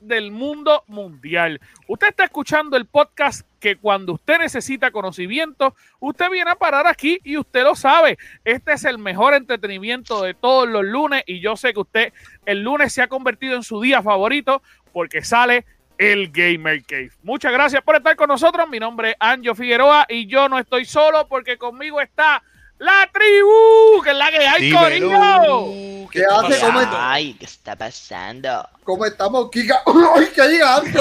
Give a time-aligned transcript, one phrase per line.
[0.00, 1.60] del mundo mundial.
[1.88, 7.20] Usted está escuchando el podcast que cuando usted necesita conocimiento, usted viene a parar aquí
[7.22, 8.18] y usted lo sabe.
[8.44, 12.12] Este es el mejor entretenimiento de todos los lunes y yo sé que usted
[12.46, 15.64] el lunes se ha convertido en su día favorito porque sale
[15.98, 17.10] el Gamer Cave.
[17.22, 18.68] Muchas gracias por estar con nosotros.
[18.68, 22.42] Mi nombre es Anjo Figueroa y yo no estoy solo porque conmigo está
[22.82, 24.80] la tribu, que es la que hay, Dímelo.
[24.80, 26.08] Corillo.
[26.10, 26.58] ¿Qué hace?
[26.60, 27.12] ¿Cómo está?
[27.12, 28.68] Ay, ¿qué está pasando?
[28.82, 29.82] ¿Cómo estamos, Kika?
[30.16, 30.90] ¡Ay, qué gigante!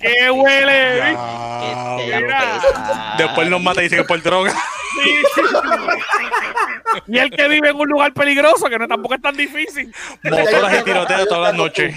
[0.00, 1.16] ¡Qué huele!
[1.60, 2.60] ¿Qué te mira.
[2.60, 3.14] pesa?
[3.18, 4.50] Después nos mata y dice que por droga.
[4.50, 4.58] Sí,
[5.34, 7.02] sí, sí.
[7.06, 9.94] Y el que vive en un lugar peligroso, que no tampoco es tan difícil.
[10.24, 11.94] Motoras y tiroteos todas las noches.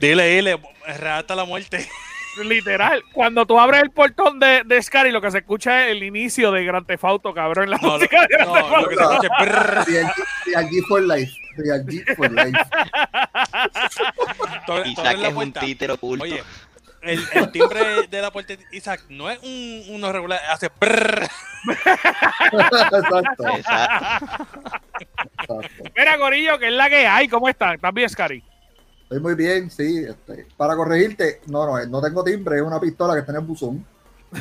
[0.00, 1.88] Dile, dile, hasta la muerte.
[2.42, 6.02] Literal, cuando tú abres el portón de, de Scary, lo que se escucha es el
[6.02, 8.88] inicio de Grand Theft Auto, cabrón, la No, lo, música de Grand no, Theft lo
[8.88, 9.28] que se escucha
[10.60, 11.32] es for life.
[12.16, 12.58] For life.
[14.86, 16.24] Isaac es un títere oculto.
[16.24, 16.42] Oye,
[17.02, 21.28] el, el timbre de la puerta de Isaac no es un, uno regular, hace prrr.
[22.52, 22.96] Exacto.
[22.98, 23.48] Exacto.
[23.56, 24.46] exacto.
[25.96, 27.74] Mira, Corillo, que es la que hay, ¿cómo están?
[27.74, 28.42] ¿Estás bien, Scary?
[29.12, 30.06] Estoy muy bien, sí.
[30.08, 33.44] este, para corregirte, no, no, no tengo timbre, es una pistola que está en el
[33.44, 33.84] buzón.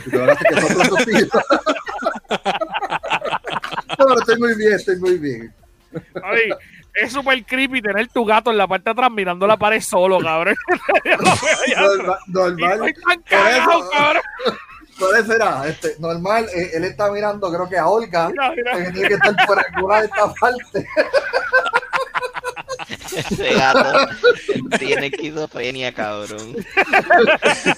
[0.05, 1.29] Y te verás que tiros.
[3.99, 5.53] No, pero estoy muy bien, estoy muy bien.
[6.23, 6.49] Ay,
[6.95, 10.19] es súper creepy tener tu gato en la parte de atrás mirando la pared solo,
[10.19, 10.55] cabrón.
[11.05, 14.21] Normal, Y normal, estoy tan Por cagado, eso- cabrón.
[14.97, 18.71] por eso era, este, normal, eh, él está mirando, creo que a Olga, Mira, mira.
[18.85, 20.85] que tiene que estar por alguna de estas partes.
[23.15, 24.07] Ese gato
[24.79, 26.55] tiene esquizofrenia, cabrón.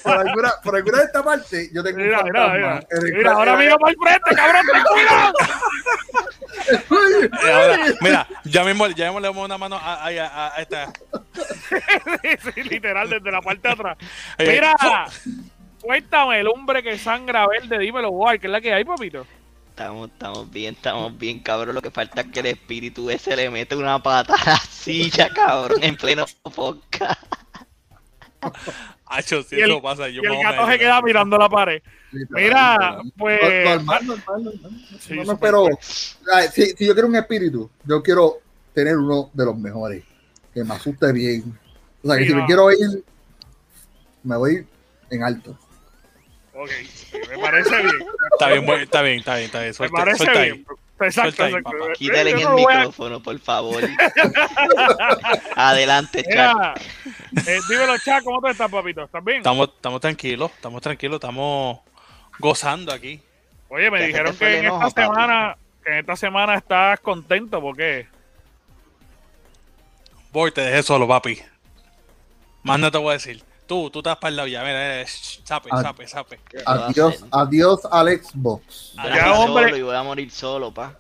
[0.04, 2.80] Por alguna, por alguna de estas partes, yo tengo Mira, un mira, mira.
[3.18, 5.34] Mira, ahora mira para el frente, cabrón, cuidado.
[6.70, 10.62] Eh, ahora, mira, ya mismo, ya mismo le damos una mano a, a, a- a
[10.62, 10.94] esta.
[12.22, 13.98] Sí, sí, literal, desde la parte de atrás.
[14.40, 14.76] Oye, Mira,
[15.82, 19.26] cuéntame, el hombre que sangra verde, dímelo, guay, ¿qué es la que hay, papito?
[19.74, 21.74] Estamos, estamos bien, estamos bien, cabrón.
[21.74, 25.30] Lo que falta es que el espíritu ese le mete una pata a la silla,
[25.34, 26.26] cabrón, en pleno
[26.56, 27.20] podcast.
[29.08, 31.82] Acho, si Y el- eso pasa, yo y el gato se queda mirando la pared.
[32.30, 33.40] Mira, pues...
[33.66, 34.72] Normal, normal, normal.
[35.00, 35.68] Sí, No, no, pero
[36.52, 38.42] si, si yo quiero un espíritu, yo quiero
[38.76, 40.04] tener uno de los mejores,
[40.54, 41.58] que me asuste bien.
[42.04, 42.42] O sea, que Sí, si no.
[42.42, 43.04] me quiero ir,
[44.22, 44.68] me voy
[45.10, 45.58] en alto.
[46.56, 46.70] Ok,
[47.30, 48.06] me parece bien.
[48.32, 49.70] Está bien, bueno, está bien, está bien, está bien.
[49.70, 50.54] Me Suelta, parece suelta bien.
[50.54, 50.66] ahí.
[51.08, 51.80] Exacto, Suelta ahí, exacto.
[51.80, 51.94] papá.
[51.94, 53.84] Quítale no el a- micrófono, por favor.
[55.56, 56.56] Adelante, chat.
[56.56, 56.74] Mira,
[57.48, 59.04] eh, dímelo, chat, ¿cómo tú estás, papito?
[59.04, 59.38] ¿Estás bien?
[59.38, 61.80] Estamos, estamos tranquilos, estamos tranquilos, estamos
[62.40, 63.20] gozando aquí.
[63.70, 67.60] Oye, me dijeron te que en enojo, esta semana, que en esta semana estás contento,
[67.60, 68.08] ¿por qué?
[70.32, 71.40] Voy, te dejé solo, papi.
[72.64, 73.44] Más no te voy a decir.
[73.66, 74.62] Tú, tú estás para el lado ya.
[74.64, 75.82] Mira, eh, sape, Ah.
[75.82, 76.40] sape, sape.
[76.50, 78.94] ¿Qué va a Adiós, adiós al Xbox.
[79.02, 79.64] Voy a Ya, morir hombre.
[79.66, 80.98] solo y voy a morir solo, pa.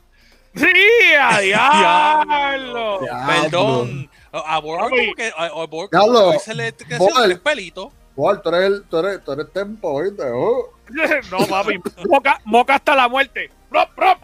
[0.55, 0.65] ¡Sí,
[1.19, 2.99] a diablo!
[3.27, 4.09] Perdón.
[4.31, 4.97] A Borg Papi.
[4.97, 7.89] como que a, Borg se le creció tres pelitos.
[8.15, 10.23] Tú eres, el, tú eres, tú eres tempo, ¿oíste?
[10.33, 10.69] Oh.
[11.31, 13.49] No, papi, moca, moca hasta la muerte.
[13.69, 14.17] ¡Prop, prop!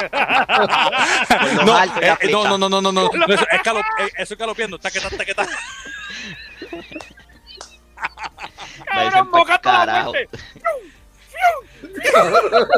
[0.00, 4.38] Lo No, eh, no, no, no, no, no, no, eso es, calo, eh, eso es
[4.38, 5.46] calopiando, taqueta, taqueta.
[8.84, 10.12] ¡Cabrón, hasta la carajo.
[12.14, 12.68] Loco,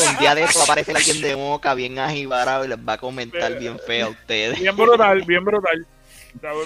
[0.10, 2.94] un día de esto va a aparecer alguien de moca bien ajibarado y les va
[2.94, 4.58] a comentar bien feo a ustedes.
[4.58, 5.86] Bien brutal, bien brutal.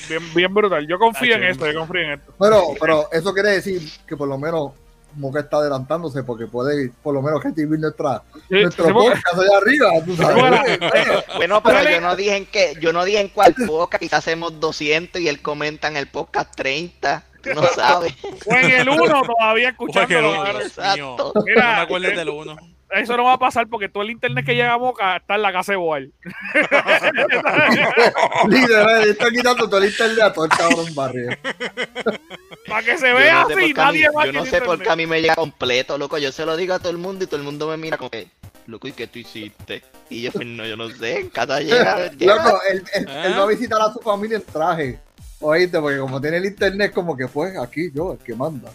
[0.08, 0.86] Bien, bien brutal.
[0.86, 2.34] Yo confío en esto, yo confío en esto.
[2.38, 4.72] Pero, pero eso quiere decir que por lo menos
[5.16, 9.88] Moca está adelantándose porque puede por lo menos recibir nuestra, Sí, nuestro podcast allá arriba.
[10.04, 10.36] tú sabes.
[10.36, 10.62] Bueno,
[11.36, 14.58] Bueno, pero yo no dije en qué, yo no dije en cuál podcast, quizás hacemos
[14.60, 17.24] 200 y él comenta en el podcast 30.
[17.54, 18.14] No sabes.
[18.46, 20.46] O en el 1 todavía escuchándolo.
[20.60, 21.32] Exacto.
[21.34, 22.56] No Mira, me acuerdes del uno.
[22.90, 25.42] eso no va a pasar porque todo el internet que llega a Moca está en
[25.42, 26.12] la casa de Boal.
[28.48, 31.30] Literal, está quitando todo el internet a todo el cabrón barrio.
[32.68, 34.96] Para que se vea no sé así, nadie más yo no sé por qué a
[34.96, 36.16] mí me llega completo, loco.
[36.18, 38.10] Yo se lo digo a todo el mundo y todo el mundo me mira como
[38.10, 38.28] que,
[38.66, 39.82] loco, ¿y qué tú hiciste?
[40.08, 42.10] Y yo, pues no, yo no sé, en casa llega.
[42.12, 42.36] llega.
[42.36, 43.22] Loco, él, él- ¿Eh?
[43.26, 44.98] él va a visitar a su familia en traje.
[45.46, 48.70] Oíste, porque como tiene el internet, como que pues aquí yo, el que manda.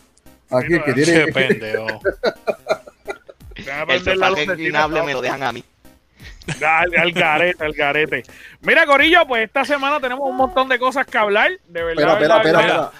[0.51, 1.25] Aquí el que tiene.
[1.25, 1.87] Qué pendejo.
[3.55, 5.03] El sofá no.
[5.03, 5.63] me lo dejan a mí.
[6.63, 8.23] Al, al garete, al garete.
[8.61, 11.51] Mira, Corillo, pues esta semana tenemos un montón de cosas que hablar.
[11.67, 12.91] De verdad, Espera, espera, espera.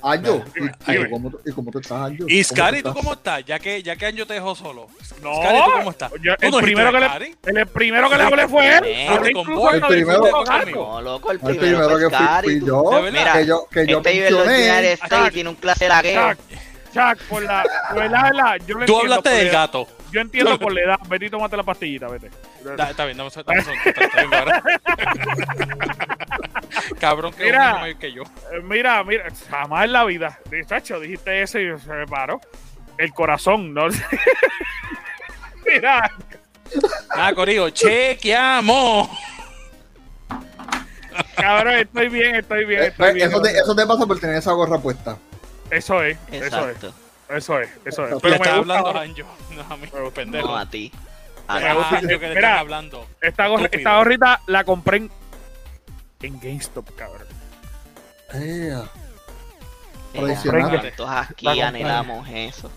[0.00, 2.24] Anjo, Dime, ¿y, cómo, tú- ¿y cómo tú estás, Anjo?
[2.28, 3.44] Y ¿Cómo Scary, tú ¿tú cómo estás?
[3.44, 4.86] Ya que, ya que Anjo te dejó solo.
[5.22, 6.12] No, Scary, ¿tú cómo estás?
[6.22, 7.36] yo- ¿Tú el no primero que le-?
[7.60, 8.84] El primero que le hablé fue él.
[8.84, 10.44] Eh, Hablé con incluso el primero-.
[10.74, 13.32] No, loco, el El primero, primero fue que fui, fui tú- yo, verdad.
[13.34, 14.92] que yo, que yo Este mencioné.
[14.92, 16.30] States, tiene un clase de lagueo.
[16.34, 16.38] Chuck,
[16.94, 19.88] Chuck, por la, por la, la- yo le Tú entiendo hablaste del la- gato.
[20.10, 20.98] Yo entiendo por la edad.
[21.08, 22.30] Vete y tómate la pastillita, vete.
[22.76, 23.66] Da- Está bien, dame un dame un
[26.98, 27.74] Cabrón, que Mira.
[27.74, 28.22] mayor que yo.
[28.22, 30.38] Eh, Mira, mira, jamás en la vida.
[30.66, 32.40] Chacho, dijiste eso y se me paró.
[32.96, 33.86] El corazón, ¿no?
[35.66, 36.10] mira,
[37.10, 39.08] Ah, Corillo, chequeamos.
[41.36, 43.28] cabrón, estoy bien, estoy bien, Eh, estoy bien.
[43.28, 45.16] eso, te, eso te pasa por tener esa gorra puesta.
[45.70, 46.76] Eso es, eso es,
[47.30, 48.14] eso es, eso es.
[48.22, 49.02] Pero está me gusta hablando a.
[49.02, 50.48] Anjo, no a mí, pendejo.
[50.48, 50.92] No a ti.
[51.46, 51.70] A A.
[51.70, 52.58] Anjo que le Mira.
[52.58, 53.06] hablando.
[53.20, 55.10] esta, gorra, esta gorrita la compré en,
[56.26, 57.26] en GameStop, cabrón.
[58.34, 58.76] Eh.
[60.12, 60.72] Tradicional.
[60.72, 61.62] Nosotros aquí La compré.
[61.62, 62.70] anhelamos eso.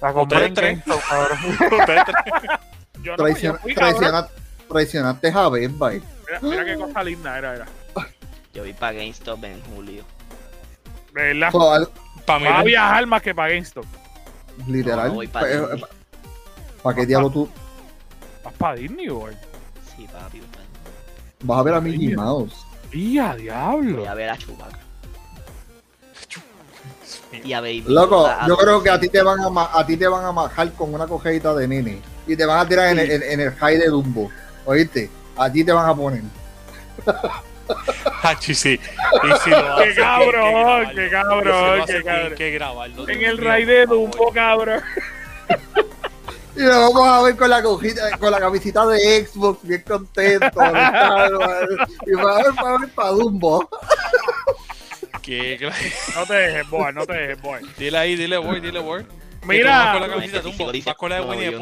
[0.00, 1.38] La compré en GameStop, cabrón.
[3.02, 4.28] Yo no, yo fui, traiciona-
[4.68, 6.02] traicionaste a Best Buy.
[6.26, 7.66] Mira, mira qué cosa linda era, era.
[8.52, 10.04] Yo vi para GameStop en julio.
[11.12, 11.50] Verdad.
[11.50, 11.88] So, al-
[12.26, 13.86] Pa' mí, Va a viajar más que para GameStop.
[14.66, 15.14] literal.
[15.14, 15.40] No, pa'.
[16.82, 17.48] ¿Para qué diablo tú
[18.44, 19.34] Vas para Disney, güey.
[19.96, 20.42] Sí, papi.
[21.42, 22.14] Vas a ver a Mickey.
[22.14, 22.66] Mouse?
[22.92, 23.98] ¡Y a diablo!
[23.98, 24.78] Voy a ver a Chewbacca.
[27.44, 27.84] Y a Baby.
[27.86, 30.32] Loco, yo creo que a ti te van a, ma- a ti te van a
[30.32, 33.40] majar con una cojedita de nene y te van a tirar en, el, en- en
[33.40, 34.28] el high de Dumbo.
[34.64, 35.08] ¿Oíste?
[35.36, 36.22] A ti te van a poner.
[38.22, 38.70] Hachi, sí.
[38.72, 42.34] Y si lo ¡Qué hace, cabrón, qué cabrón, qué cabrón!
[42.36, 43.08] que grabarlo.
[43.08, 44.80] En el raid de Dumbo, cabrón.
[46.56, 50.46] Y lo vamos a ver con la cojita, con la camisita de Xbox, bien contento.
[52.06, 53.68] y va a ver para ver para Dumbo.
[55.22, 55.70] Que- que-
[56.16, 57.60] No te dejes, boy, no te dejes, boy.
[57.78, 59.06] Dile ahí, dile, boy, dile, boy.
[59.44, 61.56] Mira, con la camiseta Dumbo, dice, vas con la de Winnie.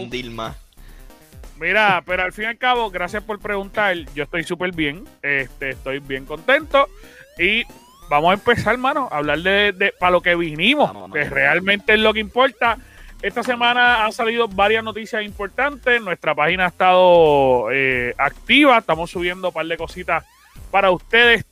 [1.60, 3.96] Mira, pero al fin y al cabo, gracias por preguntar.
[4.14, 5.04] Yo estoy súper bien.
[5.22, 6.88] Este, estoy bien contento.
[7.36, 7.64] Y
[8.08, 12.00] vamos a empezar, hermano, a hablar de, de para lo que vinimos, que realmente es
[12.00, 12.78] lo que importa.
[13.20, 16.00] Esta semana han salido varias noticias importantes.
[16.00, 18.78] Nuestra página ha estado eh, activa.
[18.78, 20.24] Estamos subiendo un par de cositas
[20.70, 21.44] para ustedes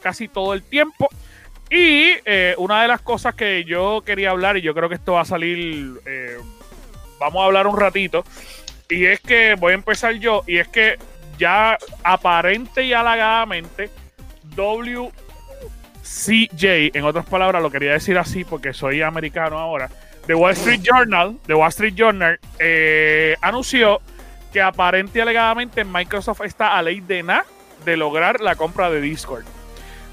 [0.00, 1.08] casi todo el tiempo.
[1.68, 5.14] Y eh, una de las cosas que yo quería hablar, y yo creo que esto
[5.14, 6.36] va a salir, eh,
[7.20, 8.24] vamos a hablar un ratito,
[8.88, 10.98] y es que voy a empezar yo, y es que
[11.38, 13.88] ya aparente y halagadamente
[14.56, 15.12] WCJ,
[16.92, 19.88] en otras palabras, lo quería decir así porque soy americano ahora,
[20.30, 24.00] The Wall Street Journal, The Wall Street Journal, eh, anunció
[24.52, 27.44] que aparente y alegadamente Microsoft está a ley de nada
[27.84, 29.42] de lograr la compra de Discord.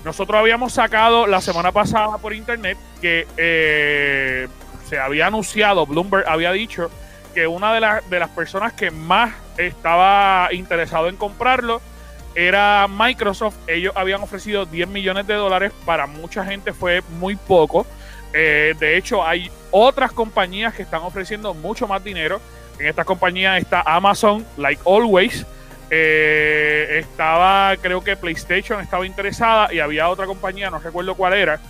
[0.04, 4.48] Nosotros habíamos sacado la semana pasada por internet que eh,
[4.90, 6.90] se había anunciado, Bloomberg había dicho
[7.36, 11.80] que una de, las de las personas que más estaba interesado en comprarlo
[12.34, 13.58] era Microsoft.
[13.68, 15.74] Ellos habían ofrecido 10 millones de dólares.
[15.86, 17.86] Para mucha gente fue muy poco.
[18.34, 22.42] Eh, de hecho, hay otras compañías que están ofreciendo mucho más dinero.
[22.80, 25.46] En estas compañías está Amazon, like always.
[25.90, 31.62] Eh, estaba, creo que PlayStation estaba interesada y había otra compañía, no recuerdo cuál era,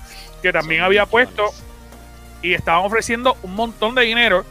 [0.42, 1.52] que también Son había puesto
[2.42, 4.44] y estaban ofreciendo un montón de dinero,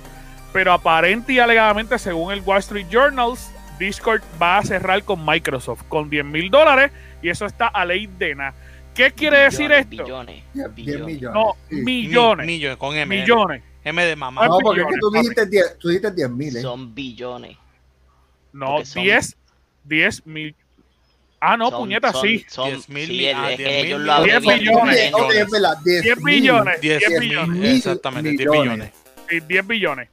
[0.52, 5.82] pero aparente y alegadamente, según el Wall Street Journals, Discord va a cerrar con Microsoft
[5.88, 8.54] con 10 mil dólares y eso está a ley de nada.
[8.96, 9.90] ¿Qué quiere decir esto?
[9.90, 11.20] Billones, 10 millones.
[11.34, 11.76] No, Sí.
[11.76, 13.16] millones, Mi- millones, con M.
[13.20, 13.62] millones.
[13.84, 14.46] M de mamá.
[14.48, 16.60] No, porque es que millones, tú dijiste 10, tú dijiste 10 mil, ¿eh?
[16.62, 17.56] Son billones.
[18.52, 19.36] No, Porque son- 10,
[19.84, 20.54] 10 mil.
[21.38, 22.44] Ah, no, Son- puñeta, son- sí.
[22.48, 24.58] Son, 10 mil sí, ah, es 10 que mil ellos mi- lo hablan 10 bien
[24.58, 24.94] billones.
[24.96, 25.22] diferente.
[25.22, 26.40] Ok, es verdad, 10, 10 mil.
[26.40, 27.76] billones, 10 10 mil, billones.
[27.76, 28.72] exactamente, 10 millones.
[28.72, 28.92] billones.
[29.28, 30.08] Sí, 10 billones.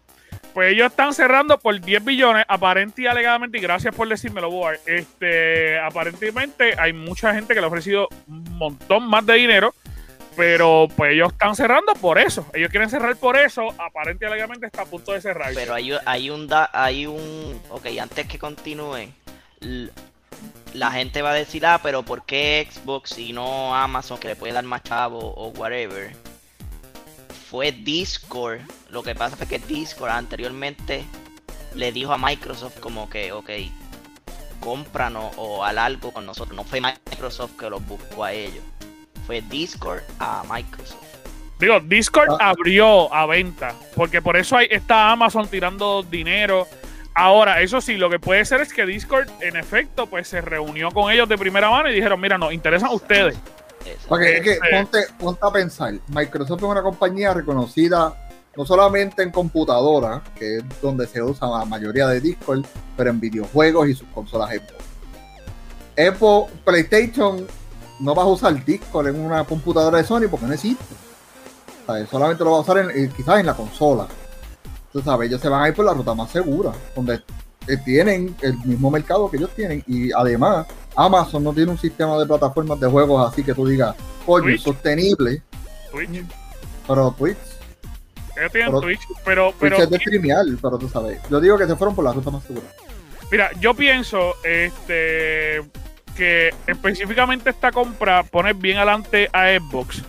[0.54, 4.80] Pues ellos están cerrando por 10 billones, aparente y alegadamente, y gracias por decírmelo, Boar.
[4.86, 9.74] Este, aparentemente hay mucha gente que le ha ofrecido un montón más de dinero,
[10.36, 12.46] pero pues ellos están cerrando por eso.
[12.54, 15.54] Ellos quieren cerrar por eso, aparente y alegadamente está a punto de cerrar.
[15.56, 19.08] Pero hay, hay un da, hay un ok, antes que continúe,
[20.74, 24.36] la gente va a decir, ah, pero ¿por qué Xbox y no Amazon que le
[24.36, 26.12] puede dar más chavo o whatever?
[27.54, 28.62] Fue Discord.
[28.90, 31.04] Lo que pasa fue que Discord anteriormente
[31.76, 33.48] le dijo a Microsoft como que, ok,
[34.60, 36.56] cómpranos o haz algo con nosotros.
[36.56, 38.64] No fue Microsoft que los buscó a ellos.
[39.28, 41.06] Fue Discord a Microsoft.
[41.60, 42.50] Digo, Discord Ah.
[42.50, 46.68] abrió a venta, porque por eso hay, está Amazon tirando dinero.
[47.14, 50.90] Ahora, eso sí, lo que puede ser es que Discord, en efecto, pues se reunió
[50.90, 53.38] con ellos de primera mano y dijeron, mira, nos interesan ustedes.
[54.38, 58.14] Es que ponte, ponte a pensar, Microsoft es una compañía reconocida
[58.56, 62.64] no solamente en computadoras, que es donde se usa la mayoría de Discord,
[62.96, 64.84] pero en videojuegos y sus consolas Xbox.
[65.98, 67.48] Xbox, PlayStation,
[68.00, 70.84] no vas a usar Discord en una computadora de Sony porque no existe.
[71.88, 74.08] O sea, solamente lo vas a usar en- eh, quizás en la consola.
[74.92, 77.22] Tú sabes, ellos se van a ir por la ruta más segura, donde
[77.68, 82.18] eh, tienen el mismo mercado que ellos tienen y además Amazon no tiene un sistema
[82.18, 85.42] de plataformas de juegos así que tú digas, coño, sostenible,
[85.92, 86.24] Twitch.
[86.88, 87.38] pero Twitch,
[88.36, 91.58] Ellos tienen Pero- Twitch, pero, pero Twitch es de streamear, pero tú sabes, yo digo
[91.58, 92.66] que se fueron por la ruta más segura.
[93.32, 95.62] Mira, yo pienso este
[96.16, 100.04] que específicamente esta compra pone bien adelante a Xbox.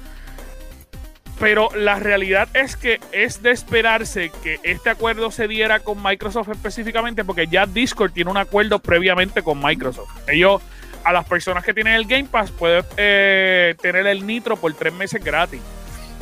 [1.38, 6.48] Pero la realidad es que es de esperarse que este acuerdo se diera con Microsoft
[6.50, 10.10] específicamente porque ya Discord tiene un acuerdo previamente con Microsoft.
[10.28, 10.62] Ellos,
[11.02, 14.92] a las personas que tienen el Game Pass, pueden eh, tener el Nitro por tres
[14.92, 15.60] meses gratis.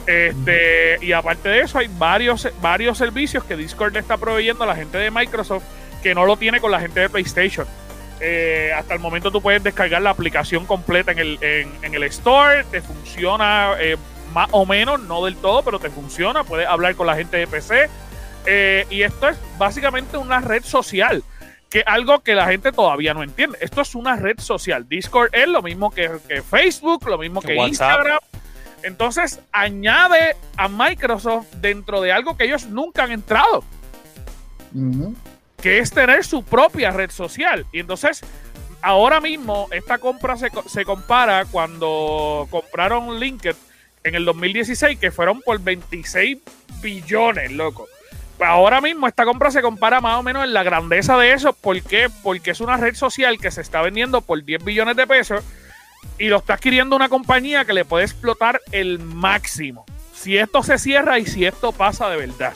[0.06, 4.66] Este, y aparte de eso, hay varios, varios servicios que Discord le está proveyendo a
[4.66, 5.62] la gente de Microsoft
[6.02, 7.66] que no lo tiene con la gente de PlayStation.
[8.20, 12.02] Eh, hasta el momento tú puedes descargar la aplicación completa en el, en, en el
[12.04, 13.96] store, te funciona eh,
[14.32, 17.46] más o menos, no del todo, pero te funciona, puedes hablar con la gente de
[17.46, 17.88] PC.
[18.46, 21.22] Eh, y esto es básicamente una red social,
[21.70, 23.58] que algo que la gente todavía no entiende.
[23.60, 24.88] Esto es una red social.
[24.88, 27.68] Discord es lo mismo que, que Facebook, lo mismo que WhatsApp.
[27.68, 28.18] Instagram.
[28.82, 33.62] Entonces añade a Microsoft dentro de algo que ellos nunca han entrado
[35.60, 37.66] que es tener su propia red social.
[37.72, 38.20] Y entonces,
[38.82, 43.56] ahora mismo, esta compra se, se compara cuando compraron LinkedIn
[44.04, 46.38] en el 2016, que fueron por 26
[46.80, 47.88] billones, loco.
[48.40, 51.52] Ahora mismo esta compra se compara más o menos en la grandeza de eso.
[51.52, 52.08] ¿Por qué?
[52.22, 55.44] Porque es una red social que se está vendiendo por 10 billones de pesos
[56.18, 59.84] y lo está adquiriendo una compañía que le puede explotar el máximo.
[60.12, 62.54] Si esto se cierra y si esto pasa de verdad.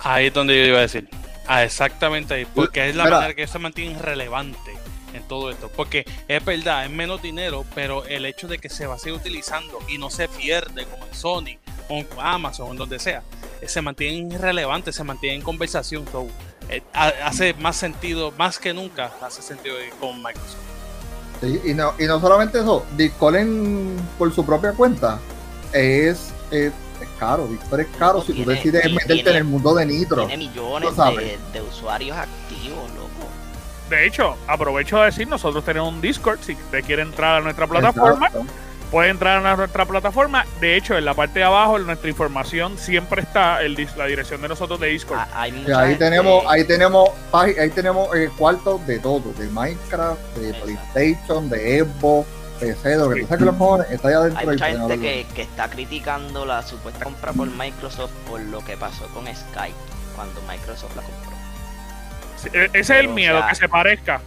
[0.00, 1.08] Ahí es donde yo iba a decir.
[1.46, 2.46] Ah, exactamente ahí.
[2.54, 3.16] Porque es la Mira.
[3.16, 4.72] manera que se mantienen relevante
[5.18, 5.70] en todo esto.
[5.76, 9.14] Porque es verdad, es menos dinero, pero el hecho de que se va a seguir
[9.20, 11.58] utilizando y no se pierde como en Sony
[11.88, 13.22] o en Amazon o en donde sea,
[13.60, 16.04] eh, se mantienen relevantes, se mantienen en conversación.
[16.10, 16.26] So,
[16.70, 20.56] eh, ha- hace más sentido, más que nunca, hace sentido ir con Microsoft.
[21.40, 25.20] Sí, y, no, y no solamente eso, Discord en- por su propia cuenta
[25.72, 29.72] es, es, es caro, Discord es caro si tú decides meterte tiene- en el mundo
[29.74, 30.26] de Nitro.
[30.26, 32.90] Tiene millones de, de usuarios activos.
[33.88, 36.40] De hecho, aprovecho de decir, nosotros tenemos un Discord.
[36.42, 38.46] Si usted quiere entrar a nuestra plataforma, Exacto.
[38.90, 40.44] puede entrar a nuestra plataforma.
[40.60, 44.04] De hecho, en la parte de abajo, en nuestra información siempre está el, dis- la
[44.06, 45.18] dirección de nosotros de Discord.
[45.20, 49.32] Ah, Hay Y mucha ahí gente- tenemos, ahí tenemos, ahí tenemos eh, cuartos de todo,
[49.38, 50.64] de Minecraft, de Exacto.
[50.66, 52.28] PlayStation, de Xbox,
[52.60, 54.38] PC, de lo que tú sabes que los cojones está allá adentro.
[54.40, 58.62] Hay mucha pueden gente que, que está criticando la supuesta compra por Microsoft por lo
[58.64, 59.74] que pasó con Skype
[60.16, 61.27] cuando Microsoft la compró.
[62.46, 64.20] E- ese es el o miedo, sea, que se parezca.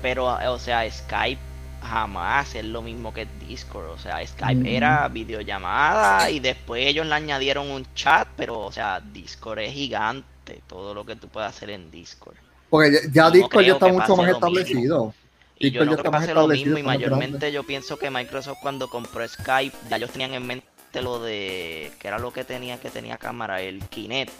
[0.00, 1.40] Pero, eh, o sea, Skype
[1.82, 3.90] jamás es lo mismo que Discord.
[3.90, 4.68] O sea, Skype Ujú.
[4.68, 10.60] era videollamada y después ellos le añadieron un chat, pero, o sea, Discord es gigante.
[10.66, 12.36] Todo lo que tú puedes hacer en Discord.
[12.68, 15.14] Porque ya, ya no Discord ya está mucho más establecido.
[15.58, 17.52] Y Discord yo no creo que pase lo mismo y mayormente grande.
[17.52, 20.66] yo pienso que Microsoft cuando compró Skype, ya ellos tenían en mente
[21.00, 24.32] lo de, que era lo que tenía, que tenía cámara, el Kinect.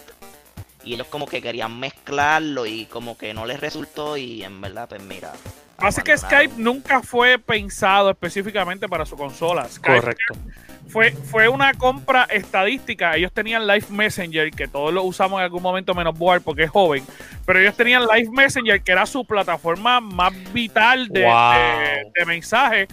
[0.84, 4.88] Y ellos como que querían mezclarlo y como que no les resultó y en verdad,
[4.88, 5.32] pues mira.
[5.78, 6.16] Así que.
[6.16, 9.68] Skype nunca fue pensado específicamente para su consola.
[9.68, 10.34] Skype Correcto.
[10.88, 13.16] fue, fue una compra estadística.
[13.16, 16.70] Ellos tenían Live Messenger, que todos lo usamos en algún momento menos Board porque es
[16.70, 17.04] joven.
[17.46, 21.52] Pero ellos tenían Live Messenger, que era su plataforma más vital de, Wow.
[21.52, 22.88] de- de mensaje.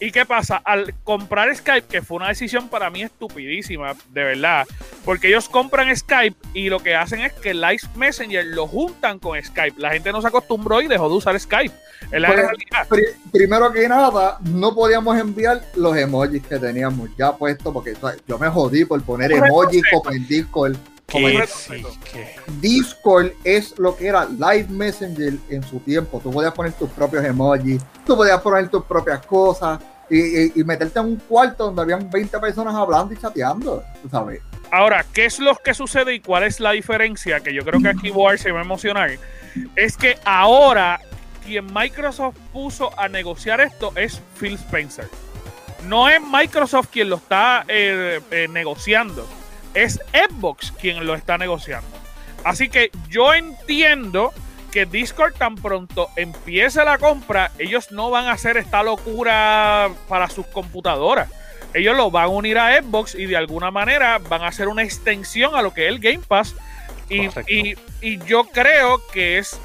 [0.00, 0.56] ¿Y qué pasa?
[0.64, 4.66] Al comprar Skype, que fue una decisión para mí estupidísima, de verdad,
[5.04, 9.42] porque ellos compran Skype y lo que hacen es que Live Messenger lo juntan con
[9.42, 9.80] Skype.
[9.80, 11.74] La gente no se acostumbró y dejó de usar Skype.
[12.12, 12.46] Es la Pues.
[12.88, 17.94] Pri- primero que nada, no podíamos enviar los emojis que teníamos ya puestos, porque
[18.26, 20.02] yo me jodí por poner emojis seco.
[20.02, 20.14] como
[22.60, 23.26] Discord.
[23.32, 26.20] Sí, es lo que era Live Messenger en su tiempo.
[26.22, 30.64] Tú podías poner tus propios emojis, tú podías poner tus propias cosas y, y- y
[30.64, 34.40] meterte en un cuarto donde habían 20 personas hablando y chateando, tú sabes.
[34.70, 37.40] Ahora, ¿qué es lo que sucede y cuál es la diferencia?
[37.40, 39.10] Que yo creo que aquí Boar se va a emocionar.
[39.76, 41.00] Es que ahora
[41.44, 45.08] quien Microsoft puso a negociar esto es Phil Spencer.
[45.86, 49.26] No es Microsoft quien lo está eh, eh, negociando.
[49.74, 51.88] Es Xbox quien lo está negociando.
[52.44, 54.32] Así que yo entiendo
[54.72, 60.28] que Discord tan pronto empiece la compra, ellos no van a hacer esta locura para
[60.28, 61.28] sus computadoras.
[61.74, 64.82] ellos lo van a unir a Xbox y de alguna manera van a hacer una
[64.82, 66.54] extensión a lo que es el Game Pass.
[67.10, 69.58] Y, y- y yo creo que es,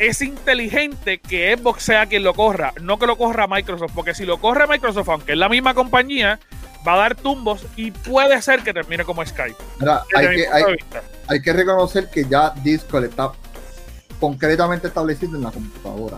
[0.00, 4.24] es inteligente que Xbox sea quien lo corra, no que lo corra Microsoft, porque si
[4.24, 6.40] lo corre Microsoft, aunque es la misma compañía,
[6.88, 9.56] va a dar tumbos y puede ser que termine como Skype.
[9.78, 10.46] Mira, que,
[11.28, 13.30] hay que reconocer que ya Discord está
[14.18, 16.16] concretamente establecido en la computadora.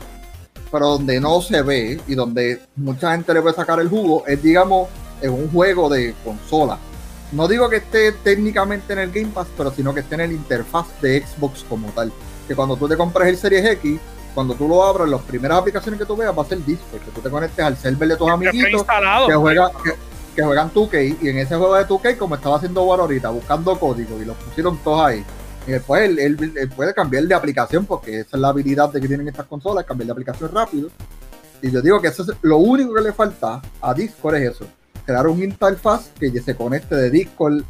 [0.71, 4.41] Pero donde no se ve y donde mucha gente le puede sacar el jugo es,
[4.41, 4.89] digamos,
[5.21, 6.79] en un juego de consola.
[7.33, 10.33] No digo que esté técnicamente en el Game Pass, pero sino que esté en el
[10.33, 12.13] interfaz de Xbox como tal.
[12.49, 13.99] Que cuando tú te compras el Series X,
[14.35, 17.11] cuando tú lo abras, las primeras aplicaciones que tú veas va a ser Discord, que
[17.11, 18.81] tú te conectes al server de tus está amiguitos
[19.27, 19.93] que, juega, que,
[20.37, 23.79] que juegan 2K y en ese juego de 2K como estaba haciendo War ahorita buscando
[23.79, 25.25] código y los pusieron todos ahí.
[25.67, 29.01] Y después él, él- él puede cambiar de aplicación porque esa es la habilidad de
[29.01, 30.89] que tienen estas consolas cambiar de aplicación rápido.
[31.61, 34.67] Y yo digo que eso es lo único que le falta a Discord es eso
[35.05, 37.63] crear un interfaz que se conecte de Discord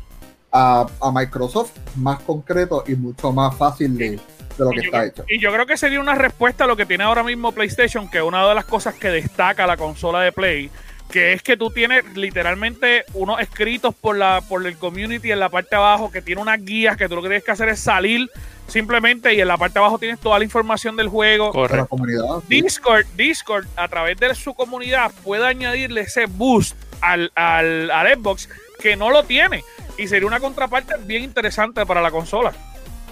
[0.50, 4.20] a, a Microsoft más concreto y mucho más fácil de,
[4.56, 6.64] de lo Y que yo, está creo, hecho y yo creo que sería una respuesta
[6.64, 9.76] a lo que tiene ahora mismo PlayStation, que una de las cosas que destaca la
[9.76, 10.70] consola de Play,
[11.10, 15.48] que es que tú tienes literalmente unos escritos por la por el community en la
[15.50, 17.80] parte de abajo, que tiene unas guías que tú lo que tienes que hacer es
[17.80, 18.30] salir
[18.66, 21.46] simplemente y en la parte de abajo tienes toda la información del juego.
[21.48, 21.86] la Correcto.
[21.88, 22.62] comunidad sí.
[22.62, 28.48] Discord, Discord, a través de su comunidad, puede añadirle ese boost al, al, al Xbox
[28.80, 29.64] que no lo tiene.
[29.98, 32.52] Y sería una contraparte bien interesante para la consola.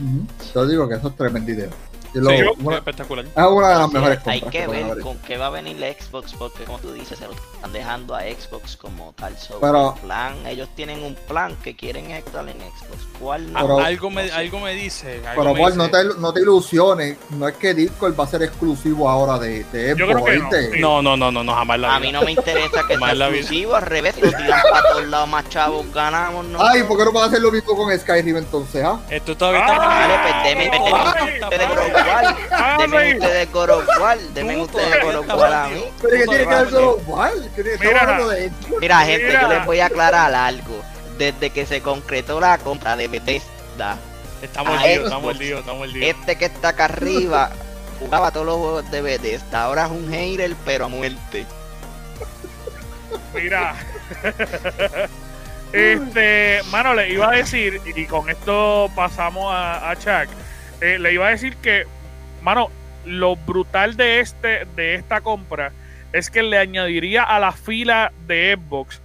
[0.00, 0.26] Ujú.
[0.54, 1.52] yo digo que eso es tremenda
[2.13, 3.25] Y lo- Sí, una- espectacular.
[3.25, 5.89] es una de las Sí, mejores hay que ver con qué va a venir la
[5.93, 9.95] Xbox porque como tú dices se lo están dejando a Xbox como tal sobre Pero-
[9.95, 13.59] el plan ellos tienen un plan que quieren estar en Xbox ¿cuál no?
[13.59, 15.23] Ah, Pero- algo, me, algo me dice.
[15.27, 18.25] algo Pero me Paul, dice- no te, no te ilusiones, no es que Discord va
[18.25, 21.01] a ser exclusivo ahora de, de Yo Xbox, creo que no.
[21.01, 22.07] No, no, no, no, no, jamás la a vida.
[22.09, 25.49] mí no me interesa que sea exclusivo al revés lo tiran para todos lados más
[25.49, 28.83] chavos ganamos no Ay, ¿por qué no vas a hacer lo mismo con Skyrim entonces,
[28.85, 28.99] ah?
[29.11, 29.87] Esto todavía Ah, está.
[29.87, 32.78] Vale, deme, War.
[32.78, 33.19] Deme sí.
[33.19, 34.19] ustedes God of War.
[34.19, 35.84] Deme Tú ustedes God of estás War a mí.
[36.00, 37.00] Pero que tiene que ver Estamos
[38.80, 39.00] Mira.
[39.00, 39.43] gente, Mira.
[39.43, 40.82] yo les voy a aclarar algo.
[41.19, 43.99] Desde que se concretó la compra de Bethesda,
[44.56, 45.04] Ah, mordido, Xbox.
[45.04, 46.06] está mordido, está mordido.
[46.06, 47.50] este que está acá arriba
[47.99, 49.65] jugaba todos los juegos de Bethesda.
[49.65, 51.45] Ahora es un hater, pero a muerte.
[53.34, 53.75] Mira.
[55.73, 60.28] este, mano, le iba a decir, y con esto pasamos a, a Chuck,
[60.80, 61.86] eh, le iba a decir que,
[62.43, 62.71] mano,
[63.04, 65.73] lo brutal de este, de esta compra
[66.12, 69.00] es que le añadiría a la fila de Xbox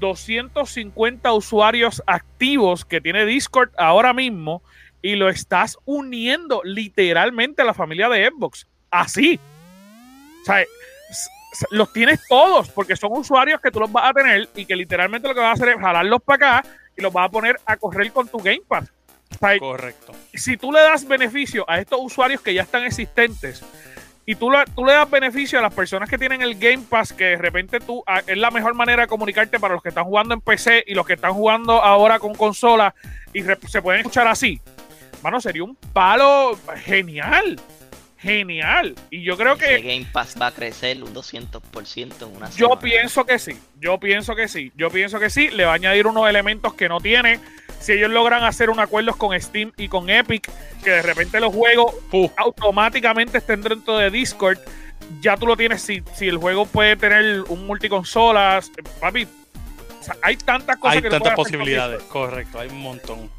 [0.00, 4.62] 250 usuarios activos que tiene Discord ahora mismo
[5.02, 8.66] y lo estás uniendo literalmente a la familia de Xbox.
[8.90, 9.38] Así.
[10.42, 11.28] O sea, s-
[11.70, 15.28] los tienes todos porque son usuarios que tú los vas a tener y que literalmente
[15.28, 17.76] lo que vas a hacer es jalarlos para acá y los vas a poner a
[17.76, 18.90] correr con tu Game Pass.
[19.60, 20.12] Correcto.
[20.32, 23.62] si tú le das beneficio a estos usuarios que ya están existentes
[24.26, 27.12] y tú, le- tú le das beneficio a las personas que tienen el Game Pass,
[27.12, 30.04] que de repente tú ah, es la mejor manera de comunicarte para los que están
[30.04, 32.94] jugando en PC y los que están jugando ahora con consola
[33.32, 34.60] y re- se pueden escuchar así,
[35.22, 37.60] mano, sería un palo genial.
[38.18, 38.94] Genial.
[39.10, 42.68] Y yo creo Ese que Game Pass va a crecer un 200% en una yo
[42.68, 42.80] semana.
[42.80, 46.06] pienso que sí, yo pienso que sí, yo pienso que sí, le va a añadir
[46.06, 47.38] unos elementos que no tiene.
[47.80, 50.50] Si ellos logran hacer un acuerdo con Steam y con Epic,
[50.82, 51.94] que de repente los juegos
[52.36, 54.58] automáticamente estén dentro de Discord,
[55.20, 55.82] ya tú lo tienes.
[55.82, 60.96] Si, si el juego puede tener un multiconsolas, eh, papi, o sea, hay tantas cosas
[60.96, 62.02] hay que tantas posibilidades.
[62.04, 63.30] Correcto, hay un montón.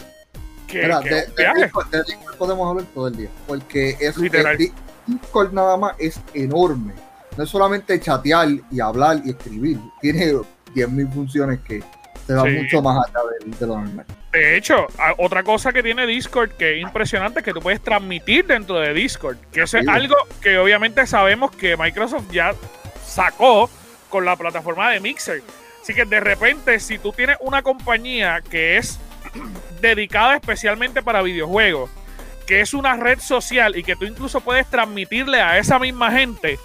[0.68, 1.64] Que- Mira, que de, de.
[1.64, 3.30] Discord, de Discord podemos hablar todo el día.
[3.48, 4.58] Porque es Literal.
[4.60, 4.72] el
[5.08, 6.94] Discord nada más es enorme.
[7.38, 9.80] No es solamente chatear y hablar y escribir.
[10.02, 10.34] Tiene
[10.74, 11.84] 10.000 funciones que
[12.28, 12.50] se Sí.
[12.50, 14.06] mucho más allá de, de lo normal.
[14.32, 18.46] De hecho, otra cosa que tiene Discord que es impresionante es que tú puedes transmitir
[18.46, 19.38] dentro de Discord.
[19.52, 22.54] Que eso es algo que obviamente sabemos que Microsoft ya
[23.06, 23.70] sacó
[24.10, 25.42] con la plataforma de Mixer.
[25.82, 29.00] Así que de repente, si tú tienes una compañía que es
[29.82, 31.90] dedicada especialmente para videojuegos,
[32.48, 36.60] que es una red social y que tú incluso puedes transmitirle a esa misma gente,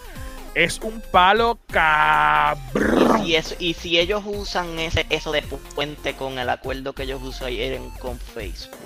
[0.55, 3.27] es un palo cabrón.
[3.27, 7.21] Y, eso, y si ellos usan ese eso de puente con el acuerdo que ellos
[7.23, 8.77] usaron con Facebook.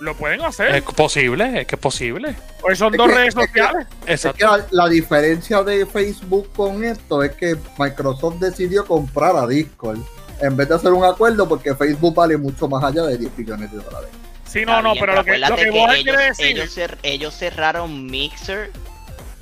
[0.00, 0.74] Lo pueden hacer.
[0.74, 2.34] Es posible, es que es posible.
[2.60, 3.86] Pues son Es dos que- redes es que- sociales.
[4.00, 4.46] Es que Exacto.
[4.46, 9.98] la, la diferencia de Facebook con esto es que Microsoft decidió comprar a Discord
[10.40, 13.70] en vez de hacer un acuerdo porque Facebook vale mucho más allá de 10 billones
[13.70, 14.08] de dólares.
[14.44, 16.46] Sí, no, Está no, bien, pero lo que, lo que vos ellos, decir.
[16.46, 18.72] ellos, cer- ellos cerraron Mixer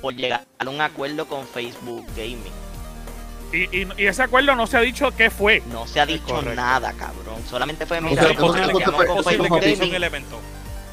[0.01, 2.41] por llegar a un acuerdo con Facebook Gaming.
[3.53, 5.61] Y, y- y ese acuerdo no se ha dicho qué fue.
[5.71, 6.55] No se ha dicho correcto.
[6.55, 7.41] nada, cabrón.
[7.49, 8.23] Solamente fue O mira.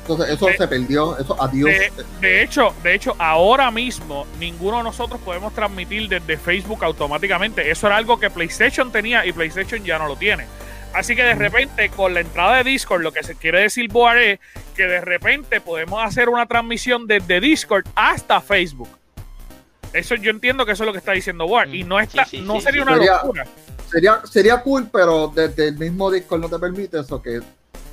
[0.02, 1.18] Entonces, eso De- se perdió.
[1.18, 1.70] Eso, adiós.
[1.70, 7.70] De, de hecho, de hecho, ahora mismo ninguno de nosotros podemos transmitir desde Facebook automáticamente.
[7.70, 10.46] Eso era algo que PlayStation tenía y PlayStation ya no lo tiene.
[10.94, 14.16] Así que de repente, con la entrada de Discord, lo que se quiere decir Boar
[14.16, 14.40] es
[14.74, 18.88] que de repente podemos hacer una transmisión desde Discord hasta Facebook.
[19.92, 21.74] Eso yo entiendo que eso es lo que está diciendo Boar.
[21.74, 22.88] Y no está, Sí, sí, no sí, sería sí.
[22.88, 23.46] una Sería- locura.
[23.90, 27.22] Sería, sería cool, pero desde el mismo Discord no te permite eso.
[27.22, 27.40] que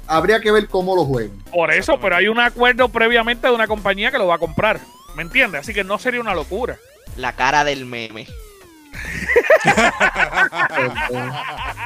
[0.07, 1.41] Habría que ver cómo lo juegan.
[1.51, 4.79] Por eso, pero hay un acuerdo previamente de una compañía que lo va a comprar.
[5.15, 5.61] ¿Me entiendes?
[5.61, 6.77] Así que no sería una locura.
[7.17, 8.27] La cara del meme.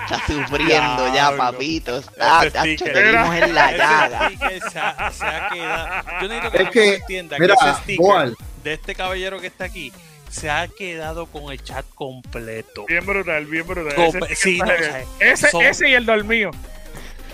[0.05, 1.37] Está sufriendo ya, Diablo.
[1.37, 2.09] papitos.
[2.19, 2.93] Ah, Ese tacho, sticker.
[2.93, 4.27] te dimos en la Ese llaga.
[4.29, 6.03] sticker se ha, se ha quedado.
[6.21, 9.47] Yo necesito que Es que, entienda que mira, ese sticker Boal, de este caballero que
[9.47, 9.91] está aquí
[10.29, 12.85] se ha quedado con el chat completo.
[12.87, 13.93] Bien brutal, bien brutal.
[13.97, 16.51] Ese- sí, no, o sea, ese, son- ese y el dormido.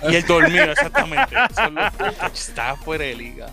[0.09, 1.35] Y el dormido, exactamente.
[1.55, 1.93] Son los-
[2.33, 3.47] está fuera de liga.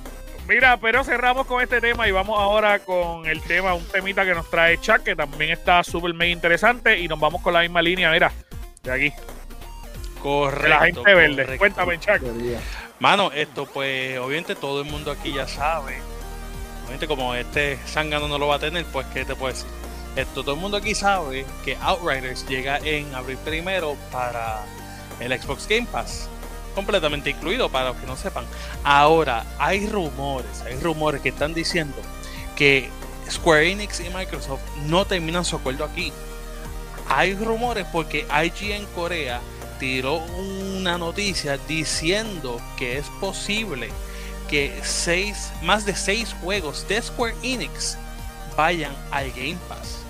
[0.49, 4.35] Mira, pero cerramos con este tema y vamos ahora con el tema, un temita que
[4.35, 7.81] nos trae Chuck, que también está súper mega interesante y nos vamos con la misma
[7.81, 8.33] línea, mira,
[8.83, 9.13] de aquí,
[10.21, 10.63] Correcto.
[10.63, 11.35] de la gente verde.
[11.45, 11.59] correcto.
[11.59, 12.23] Cuéntame, Chuck.
[12.99, 15.97] Mano, esto pues obviamente todo el mundo aquí ya sabe.
[17.09, 19.69] Como este Sangano no lo va a tener, pues ¿qué te puedo decir?
[20.15, 24.65] Esto todo el mundo aquí sabe que Outriders llega en abril primero para
[25.19, 26.29] el Xbox Game Pass.
[26.75, 28.45] Completamente incluido para los que no sepan.
[28.85, 31.97] Ahora, hay rumores, hay rumores que están diciendo
[32.57, 32.89] que
[33.29, 36.13] Square Enix y Microsoft no terminan su acuerdo aquí.
[37.09, 39.41] Hay rumores porque IGN Corea
[39.81, 43.91] tiró una noticia diciendo que es posible
[44.53, 47.97] que seis, más de seis juegos de Square Enix
[48.55, 50.05] vayan al Game Pass.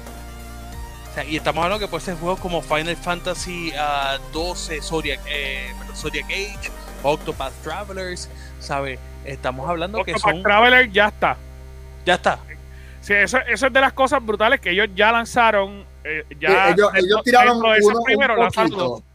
[1.08, 5.20] O sea, y estamos hablando que puede ser juegos como Final Fantasy ah, 12, Zodiac,
[5.28, 6.72] eh, Zodiac Age,
[7.04, 8.28] Octopath Travelers,
[8.58, 8.98] ¿sabes?
[9.24, 10.42] Estamos hablando que Octopath son...
[10.42, 11.36] Traveler ya está.
[12.04, 12.40] Ya está.
[13.00, 15.86] Sí, eso, eso es de las cosas brutales que ellos ya lanzaron.
[16.02, 19.11] eh, ya ellos, ellos tiraron uno un primeros, lanzaron poquito.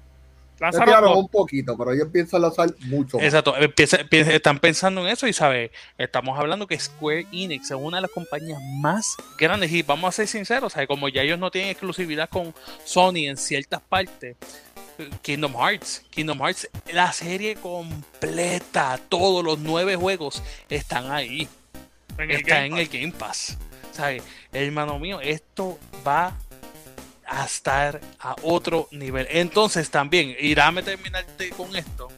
[0.59, 3.17] Lanzaron un poquito, pero ellos piensan lanzar mucho.
[3.17, 3.25] más.
[3.25, 7.77] Exacto, empieza- empieza- están pensando en eso y sabe, estamos hablando que Square Enix es
[7.79, 10.87] una de las compañías más grandes y vamos a ser sinceros, ¿sabe?
[10.87, 12.53] como ya ellos no tienen exclusividad con
[12.85, 14.35] Sony en ciertas partes,
[15.21, 21.47] Kingdom Hearts, Kingdom Hearts, la serie completa, todos los nueve juegos están ahí,
[22.17, 23.57] En el está Game en el Game Pass,
[23.91, 24.21] ¿sabe?
[24.51, 26.35] hermano mío, esto va
[27.27, 29.27] a estar a otro nivel.
[29.29, 32.09] Entonces también, y déjame terminarte con esto,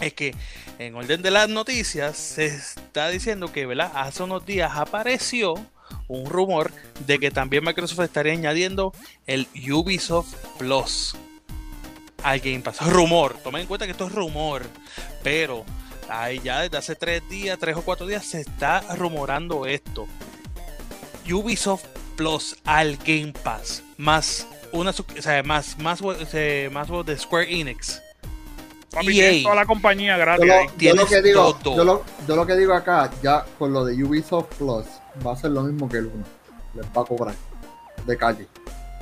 [0.00, 0.34] es que
[0.78, 3.92] en orden de las noticias se está diciendo que, ¿verdad?
[3.94, 5.54] Hace unos días apareció
[6.08, 6.72] un rumor
[7.06, 8.92] de que también Microsoft estaría añadiendo
[9.26, 11.16] el Ubisoft Plus
[12.22, 12.80] al Game Pass.
[12.80, 14.62] Rumor, tomen en cuenta que esto es rumor,
[15.22, 15.64] pero
[16.08, 20.08] ahí ya desde hace tres días, tres o cuatro días se está rumorando esto.
[21.30, 21.84] Ubisoft
[22.16, 28.00] Plus al Game Pass, más una, o sea, más, más, más de Square Enix.
[28.90, 29.42] Papi, EA.
[29.42, 30.46] toda la compañía Yo gratis.
[30.46, 31.76] lo, yo lo que digo, todo.
[31.76, 34.84] yo lo, yo lo que digo acá, ya con lo de Ubisoft Plus,
[35.26, 36.24] va a ser lo mismo que el 1.
[36.74, 37.34] Les va a cobrar
[38.06, 38.46] de calle.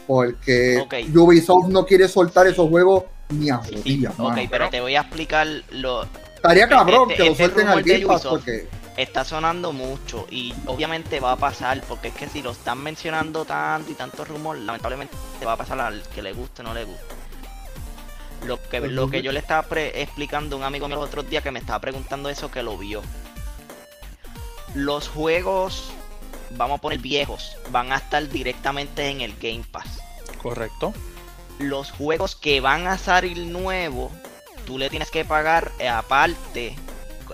[0.06, 0.82] Porque.
[1.14, 3.76] Ubisoft no quiere soltar esos juegos ni a Sí, sí.
[3.76, 4.42] jodillas, Ok, mano.
[4.50, 6.04] pero te voy a explicar lo.
[6.36, 8.30] Estaría cabrón este- que lo este suelten al Game Pass Ubisoft.
[8.44, 12.78] porque Está sonando mucho y obviamente va a pasar porque es que si lo están
[12.82, 16.64] mencionando tanto y tanto rumor, lamentablemente te va a pasar al que le guste o
[16.64, 17.14] no le guste.
[18.44, 20.96] Lo que, Pues lo yo- que yo le estaba pre- explicando a un amigo mío
[20.96, 23.02] los otros días que me estaba preguntando eso que lo vio.
[24.74, 25.90] Los juegos,
[26.56, 30.00] vamos a poner viejos, van a estar directamente en el Game Pass.
[30.42, 30.92] Correcto.
[31.58, 34.10] los juegos que van a salir nuevos,
[34.66, 36.74] tú le tienes que pagar eh, aparte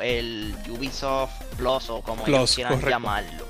[0.02, 2.90] el Ubisoft Plus o como ellos Plus, quieran correcto.
[2.90, 3.44] llamarlo.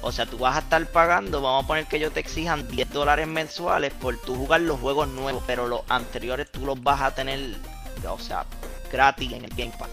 [0.00, 2.92] O sea, tú vas a estar pagando, vamos a poner que ellos te exijan 10
[2.92, 7.14] dólares mensuales por tú jugar los juegos nuevos, pero los anteriores tú los vas a
[7.14, 7.56] tener,
[8.08, 8.44] o sea,
[8.92, 9.88] gratis en el Game Pass.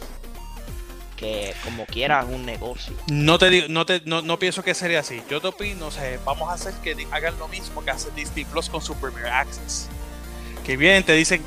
[1.18, 2.94] Que como quieras un negocio.
[3.08, 5.24] No te digo, no te, no, no pienso que sería así.
[5.30, 8.44] Yo te opino, o sea, vamos a hacer que hagan lo mismo que hace Disney
[8.46, 9.88] Plus con su Premier Access.
[10.66, 11.42] Que vienen, te dicen,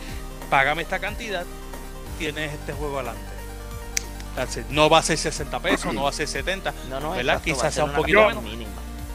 [0.50, 1.44] págame esta cantidad,
[2.18, 3.37] tienes este juego adelante.
[4.70, 7.36] No va a ser 60 pesos, no va a ser 70, No, no, ¿Verdad?
[7.36, 8.42] exacto, Quizás sea un poquito menos.
[8.42, 8.70] mínima.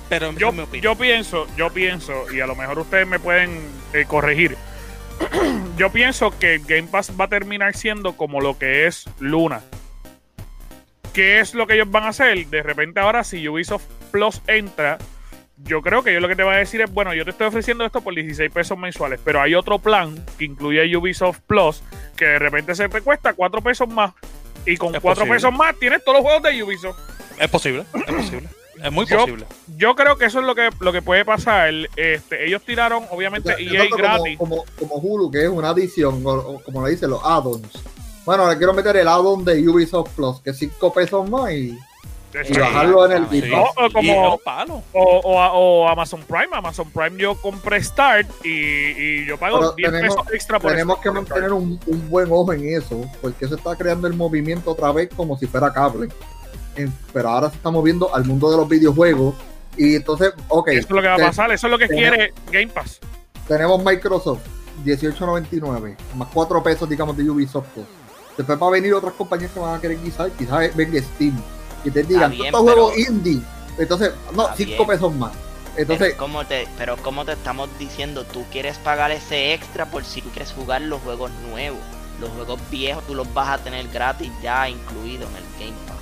[0.10, 3.58] pero Yo, mi yo pienso, yo pienso, y a lo mejor ustedes me pueden
[3.94, 4.58] eh, corregir.
[5.78, 9.62] yo pienso que Game Pass va a terminar siendo como lo que es Luna.
[11.14, 12.48] ¿Qué es lo que ellos van a hacer?
[12.48, 14.98] De repente ahora si Ubisoft Plus entra,
[15.58, 17.48] yo creo que yo lo que te va a decir es, bueno, yo te estoy
[17.48, 21.84] ofreciendo esto por 16 pesos mensuales, pero hay otro plan que incluye Ubisoft Plus
[22.18, 24.14] que de repente se te cuesta 4 pesos más
[24.66, 25.36] y con Es 4 posible.
[25.36, 26.98] pesos más tienes todos los juegos de Ubisoft.
[27.40, 28.50] Es posible, es posible.
[28.84, 29.46] Es muy Yo- posible.
[29.78, 31.74] Yo creo que eso es lo que, lo que puede pasar.
[31.96, 34.38] Este, ellos tiraron, obviamente, EA Exacto, gratis.
[34.38, 37.68] Como, como, como Hulu, que es una adición, o, o como le dicen los add-ons.
[38.26, 41.78] Bueno, le quiero meter el add-on de Ubisoft Plus, que es 5 pesos más y,
[42.34, 43.70] y Este, bajarlo en el Pass.
[43.78, 44.84] o como- Y es un palo.
[44.94, 45.52] o, o-
[45.84, 46.48] o Amazon Prime.
[46.52, 50.72] Amazon Prime yo compré Start y, y yo pago Pero 10 tenemos- pesos extra por
[50.72, 51.02] Tenemos eso.
[51.04, 54.92] que mantener un, un buen ojo en eso, porque se está creando el movimiento otra
[54.92, 56.10] vez como si fuera cable.
[57.14, 59.36] Pero ahora se está moviendo al mundo de los videojuegos.
[59.78, 61.52] Y entonces, ok, Eso es lo que va a pasar.
[61.52, 63.00] Eso es lo que tenemos- quiere Game Pass.
[63.48, 64.42] tenemos Microsoft
[64.86, 67.68] 18.99 más 4 pesos digamos de Ubisoft
[68.38, 71.34] después va a venir otras compañías que van a querer guisar quizás venga Steam
[71.84, 73.42] y te digan bien, estos juegos indie
[73.78, 74.88] entonces no Está 5 bien.
[74.88, 75.32] pesos más
[75.76, 80.06] entonces pero, como te, pero como te estamos diciendo, tú quieres pagar ese extra por
[80.06, 81.80] si tú quieres jugar los juegos nuevos.
[82.22, 85.98] Los juegos viejos tú los vas a tener gratis ya incluidos en el Game Pass.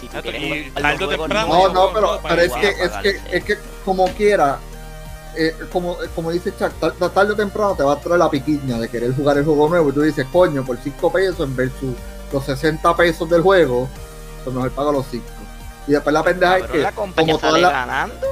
[0.00, 2.40] Si tú quieres jugar los tarde o juegos temprano- no nuevos, no pero, no, pero
[2.40, 4.58] es que es que es que como quiera
[5.36, 8.78] eh, como, como dice Chuck, tar- tarde o temprano te va a traer la piquiña
[8.78, 11.94] de querer jugar el juego nuevo y tú dices, coño, por 5 pesos en versus
[12.32, 13.88] los 60 pesos del juego,
[14.44, 15.24] pues mejor pago los 5.
[15.88, 18.26] Y después la pendeja es Cabrón, que, la compañía como toda la- ganando.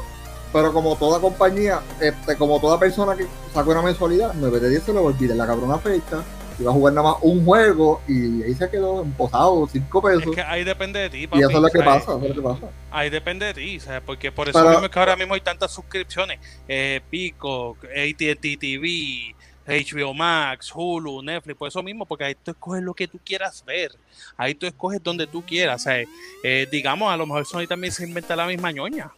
[0.52, 4.82] pero como toda compañía, este, como toda persona que saca una mensualidad, 9 de 10
[4.84, 6.22] se le olvida la cabrona fecha
[6.58, 10.22] y va a jugar nada más un juego y ahí se quedó emposado, 5 pesos.
[10.26, 11.40] Es que ahí depende de ti, papi.
[11.40, 12.04] y eso es lo que ¿sabes?
[12.04, 12.72] pasa, eso es lo que pasa.
[12.90, 14.02] Ahí depende de ti, ¿sabes?
[14.04, 16.38] Porque por eso Pero- mismo es que ahora mismo hay tantas suscripciones.
[16.68, 19.34] Eh, Pico, AT&T TV,
[19.66, 23.64] HBO Max, Hulu, Netflix, por eso mismo, porque ahí tú escoges lo que tú quieras
[23.64, 23.92] ver.
[24.36, 25.82] Ahí tú escoges donde tú quieras.
[25.84, 26.08] ¿sabes?
[26.42, 29.10] Eh, digamos, a lo mejor Sony también se inventa la misma ñoña.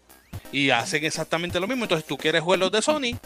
[0.53, 1.85] Y hacen exactamente lo mismo.
[1.85, 3.17] Entonces tú quieres jugar los de Sony,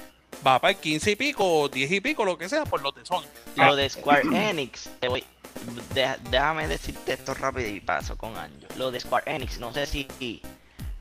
[0.46, 2.94] va para el 15 y pico, o 10 y pico, lo que sea, por los
[2.94, 3.24] de Sony.
[3.56, 5.24] Lo de Square Enix, te voy-
[6.30, 8.66] déjame decirte esto rápido y paso con Anjo.
[8.76, 10.06] Lo de Square Enix, no sé si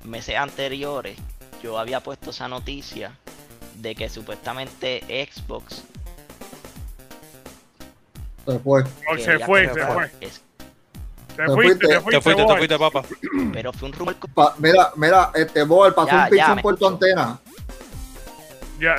[0.03, 1.17] meses anteriores
[1.61, 3.17] yo había puesto esa noticia
[3.75, 5.01] de que supuestamente
[5.31, 5.83] Xbox
[8.47, 8.83] Se fue.
[9.19, 10.11] Se fue, se fue.
[10.21, 10.41] es-
[11.35, 11.87] Se Te fuiste, fuiste.
[11.87, 13.03] te Te fuiste, fuiste, te fuiste, papá.
[13.53, 16.59] pero fue un rumor Pa- mira, mira, este Boel pasó Ya, un pitch ya, en
[16.61, 16.87] Puerto.
[16.87, 17.39] Antena.
[18.79, 18.95] Ya.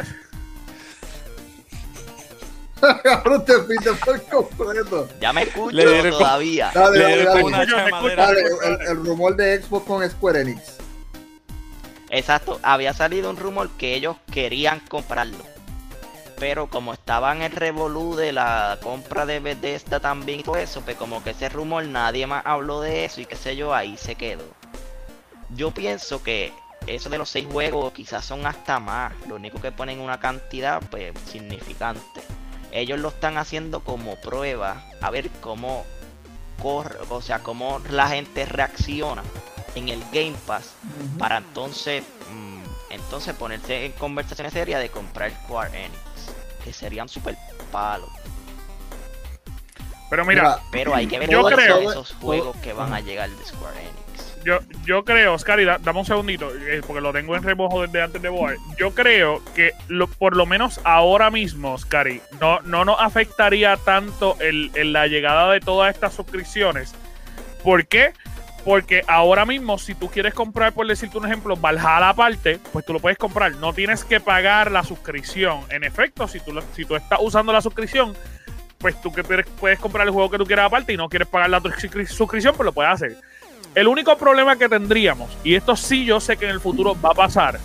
[3.02, 5.08] Cabrón, te fuiste por completo.
[5.20, 6.70] ya me escucho Le dieron con- todavía.
[6.72, 7.42] Dale, Le dale, dale.
[7.44, 8.26] una madera.
[8.26, 10.60] Dale, el, el rumor de Xbox con Square Enix.
[12.10, 15.38] Exacto, había salido un rumor que ellos querían comprarlo.
[16.38, 20.82] Pero como estaba en el revolú de la compra de Bethesda también y todo eso,
[20.82, 23.96] pues como que ese rumor nadie más habló de eso y qué sé yo, ahí
[23.96, 24.44] se quedó.
[25.50, 26.52] Yo pienso que
[26.86, 29.12] eso de los seis juegos quizás son hasta más.
[29.26, 32.20] Lo único que ponen una cantidad pues significante.
[32.70, 35.84] Ellos lo están haciendo como prueba a ver cómo
[36.62, 39.22] corre, o sea, cómo la gente reacciona
[39.74, 40.74] en el Game Pass
[41.18, 42.57] para entonces mm,
[42.90, 45.98] entonces ponerse en conversaciones serias de comprar Square Enix
[46.64, 47.36] que serían super
[47.70, 48.10] palos
[50.10, 53.44] Pero mira, pero hay que ver Yo creo- esos juegos que van a llegar de
[53.44, 53.98] Square Enix
[54.44, 57.82] yo, yo creo, Oscar, y da- dame un segundito, eh, porque lo tengo en remojo
[57.82, 58.54] desde antes de voy.
[58.78, 64.36] Yo creo que lo, por lo menos ahora mismo, Oscari, no, no nos afectaría tanto
[64.40, 66.94] el, el la llegada de todas estas suscripciones.
[67.64, 68.12] ¿Por qué?
[68.14, 68.27] Porque
[69.06, 73.00] ahora mismo, si tú quieres comprar, por decirte un ejemplo, Valhalla aparte, pues tú lo
[73.00, 73.54] puedes comprar.
[73.56, 75.60] No tienes que pagar la suscripción.
[75.70, 78.14] En efecto, si tú, si tú estás usando la suscripción,
[78.78, 81.50] pues tú que puedes, comprar el juego que tú quieras aparte y no quieres pagar
[81.50, 83.16] la suscri- suscripción, pues lo puedes hacer.
[83.74, 87.10] El único problema que tendríamos, y esto sí yo sé que en el futuro va
[87.10, 87.58] a pasar,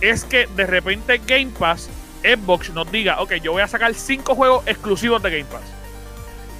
[0.00, 1.88] es que de repente Game Pass,
[2.22, 5.62] Xbox nos diga, ok, yo voy a sacar cinco juegos exclusivos de Game Pass.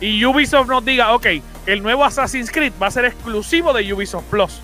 [0.00, 1.26] Y Ubisoft nos diga, ok,
[1.66, 4.60] el nuevo Assassin's Creed va a ser exclusivo de Ubisoft Plus.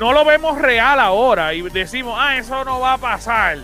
[0.00, 3.58] No lo vemos real ahora y decimos, ah, eso no va a pasar.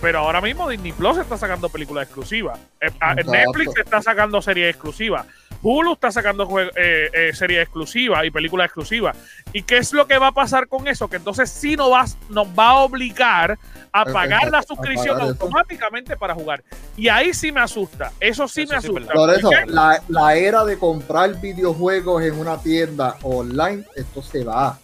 [0.00, 2.58] Pero ahora mismo Disney Plus está sacando películas exclusivas.
[2.80, 3.32] Eh, ah, Exacto.
[3.32, 5.26] Netflix está sacando series exclusivas.
[5.68, 6.70] Hulu está sacando eh,
[7.12, 9.16] eh, series exclusivas y películas exclusivas.
[9.52, 11.08] ¿Y qué es lo que va a pasar con eso?
[11.08, 13.58] Que entonces sí nos va, nos va a obligar
[13.92, 15.42] a pagar la suscripción pagar eso.
[15.44, 16.62] automáticamente para jugar.
[16.96, 18.12] Y ahí sí me asusta.
[18.20, 19.12] Eso sí Eso me sí asusta.
[19.12, 24.78] Por eso, la, la era de comprar videojuegos en una tienda online, esto se va.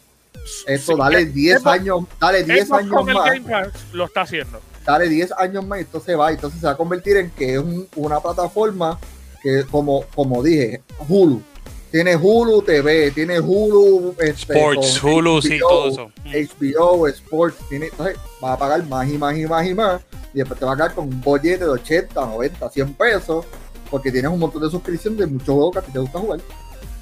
[0.66, 3.68] Esto Sí, dale Xbox- 10 años, dale 10 Xbox años con el más, Game Pass
[3.92, 4.60] lo está haciendo.
[4.84, 6.32] dale 10 años más, esto se va.
[6.32, 8.98] Entonces se va a convertir en que es un- una plataforma
[9.42, 11.42] que, como, como dije, Hulu.
[11.90, 16.12] Tiene Hulu TV, tiene Hulu este, Sports, Hulu, sí, HBO, todo eso.
[16.24, 20.02] HBO, Sports, tiene, entonces vas a pagar más y más y más y más
[20.32, 23.44] y después te va a quedar con un bollete de 80, 90, 100 pesos
[23.90, 26.40] porque tienes un montón de suscripción de muchos juegos que a ti te gusta jugar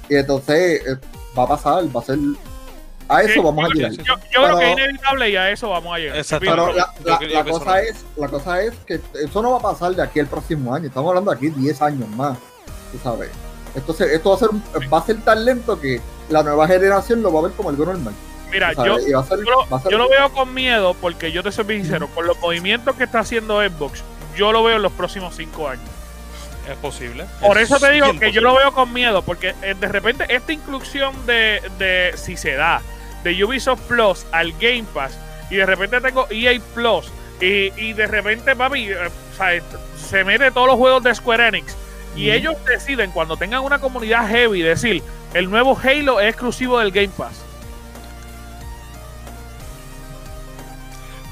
[0.09, 0.97] y entonces eh,
[1.37, 2.19] va a pasar, va a ser
[3.15, 3.91] a eso Sí, vamos a llegar.
[3.91, 6.17] Yo, yo creo que es inevitable y a eso vamos a llegar.
[6.17, 6.45] Exacto.
[6.49, 10.19] Pero la, cosa es, la cosa es que eso no va a pasar de aquí
[10.19, 10.87] al próximo año.
[10.87, 12.37] Estamos hablando de aquí 10 años más,
[12.91, 13.29] tú sabes.
[13.75, 16.67] Esto, se- esto va a ser un- va a ser tan lento que la nueva
[16.67, 18.13] generación lo va a ver como algo normal.
[18.51, 22.27] Mira, yo, yo lo, yo veo con miedo porque yo te soy bien sincero, con
[22.27, 24.03] los movimientos que está haciendo Xbox,
[24.35, 25.85] yo lo veo en los próximos cinco años.
[26.69, 27.25] Es posible.
[27.39, 30.25] Por Es eso te digo que yo lo veo con miedo, porque eh, de repente
[30.29, 32.81] esta inclusión de, de, si se da,
[33.23, 35.17] de Ubisoft Plus al Game Pass,
[35.49, 39.61] y de repente tengo EA Plus, y, y de repente, papi, eh, o sea,
[39.97, 41.75] se mete todos los juegos de Square Enix,
[42.15, 45.01] y ellos deciden, cuando tengan una comunidad heavy, decir,
[45.33, 47.41] el nuevo Halo es exclusivo del Game Pass.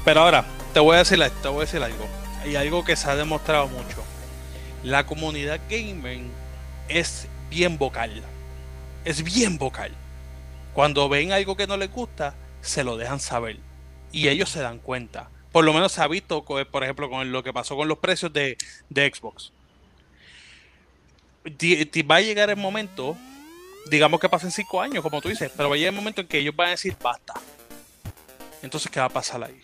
[0.04, 2.06] Pero ahora, te voy a decir, te voy a decir algo.
[2.46, 4.02] Y algo que se ha demostrado mucho.
[4.82, 6.30] La comunidad gaming
[6.88, 8.22] es bien vocal.
[9.04, 9.92] Es bien vocal.
[10.74, 13.58] Cuando ven algo que no les gusta, se lo dejan saber.
[14.12, 15.28] Y ellos se dan cuenta.
[15.52, 17.98] Por lo menos se ha visto, co- por ejemplo, con lo que pasó con los
[17.98, 18.56] precios de,
[18.88, 19.52] de Xbox.
[22.08, 23.16] Va a llegar el momento,
[23.86, 26.28] digamos que pasen cinco años, como tú dices, pero va a llegar el momento en
[26.28, 27.34] que ellos van a decir basta.
[28.62, 29.62] Entonces, ¿qué va a pasar ahí?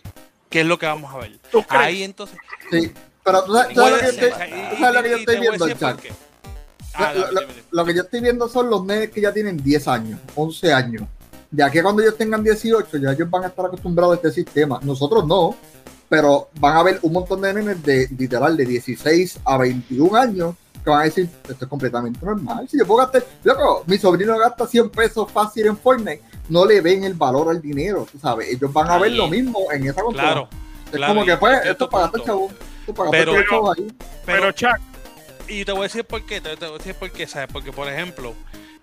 [0.49, 1.39] ¿Qué es lo que vamos a ver?
[1.69, 2.37] Ahí entonces.
[2.71, 2.91] Sí,
[3.23, 5.67] pero tú sabes, lo que estoy, viendo,
[6.97, 7.13] Ah,
[7.71, 11.03] Lo- que yo estoy viendo son los nenes que ya tienen 10 años, 11 años.
[11.51, 14.31] De aquí a cuando ellos tengan 18, ya ellos van a estar acostumbrados a este
[14.31, 14.79] sistema.
[14.83, 15.55] Nosotros no,
[16.09, 20.55] pero van a haber un montón de nenes de literal de 16 a 21 años
[20.83, 22.67] que van a decir, esto es completamente normal.
[22.69, 26.79] Si yo puedo gastar, loco, mi sobrino gasta 100 pesos fácil en Fortnite, no le
[26.81, 28.47] ven el valor al dinero, tú sabes.
[28.49, 30.23] Ellos van a ver lo mismo en esa consola.
[30.23, 30.49] Claro,
[30.85, 32.25] es claro, como que pues, entiendo esto tu para gastar punto.
[32.33, 32.51] chavo.
[32.79, 33.87] Esto para Pero- gastar chavo ahí.
[34.25, 34.77] Pero, pero, Chuck,
[35.47, 37.49] y te voy a decir por qué, te, te voy a decir por qué, ¿sabes?
[37.51, 38.33] Porque, por ejemplo,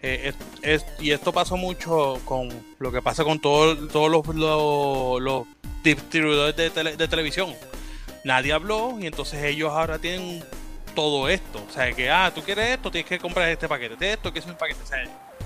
[0.02, 2.48] eh, es- es- y esto pasó mucho con
[2.78, 5.46] lo que pasa con todo- todos los, los, los
[5.82, 7.54] distribuidores de, tele- de televisión.
[8.24, 10.42] Nadie habló y entonces ellos ahora tienen
[10.94, 11.64] todo esto.
[11.68, 14.38] O sea, que, ah, tú quieres esto, tienes que comprar este paquete, de esto, que
[14.38, 14.80] es un paquete.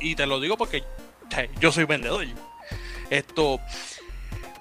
[0.00, 0.85] Y te lo digo porque
[1.61, 2.24] yo soy vendedor.
[3.11, 3.59] Esto,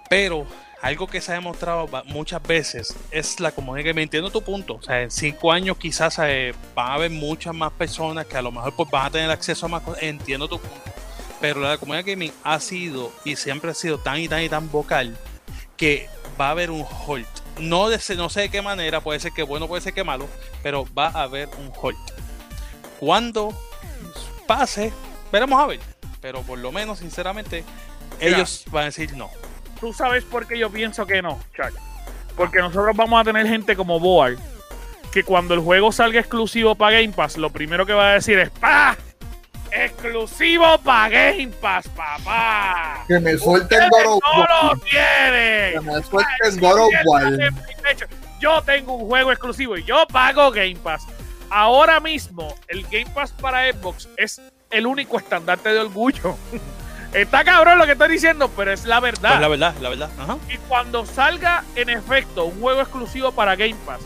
[0.09, 0.45] pero
[0.81, 4.75] algo que se ha demostrado muchas veces es la comunidad que me entiendo tu punto.
[4.75, 8.41] O sea, en cinco años quizás eh, van a haber muchas más personas que a
[8.41, 10.03] lo mejor pues, van a tener acceso a más cosas.
[10.03, 10.81] Entiendo tu punto.
[11.41, 14.71] Pero la comunidad gaming ha sido y siempre ha sido tan y tan y tan
[14.71, 15.17] vocal
[15.75, 16.09] que
[16.39, 17.27] va a haber un halt.
[17.59, 20.27] No, de, no sé de qué manera, puede ser que bueno, puede ser que malo,
[20.63, 21.97] pero va a haber un halt.
[22.99, 23.53] Cuando
[24.47, 24.91] pase,
[25.31, 25.79] veremos a ver.
[26.21, 27.63] Pero por lo menos, sinceramente,
[28.19, 28.37] Mira.
[28.37, 29.29] ellos van a decir no.
[29.77, 31.73] Tú sabes por qué yo pienso que no, Chuck.
[32.35, 34.35] Porque nosotros vamos a tener gente como Boar,
[35.11, 38.37] que cuando el juego salga exclusivo para Game Pass, lo primero que va a decir
[38.39, 38.95] es ¡Pa!
[39.71, 43.03] ¡Exclusivo para Game Pass, papá!
[43.07, 45.73] Que me suelten ¡Ustedes God of ¡No lo tienen!
[45.73, 47.55] Que me suelten
[47.91, 48.05] hecho,
[48.39, 51.05] Yo tengo un juego exclusivo y yo pago Game Pass.
[51.49, 56.37] Ahora mismo, el Game Pass para Xbox es el único estandarte de orgullo.
[57.13, 59.29] Está cabrón lo que estoy diciendo, pero es la verdad.
[59.31, 60.09] Pues la verdad, la verdad.
[60.19, 60.37] Ajá.
[60.49, 64.01] Y cuando salga en efecto un juego exclusivo para Game Pass,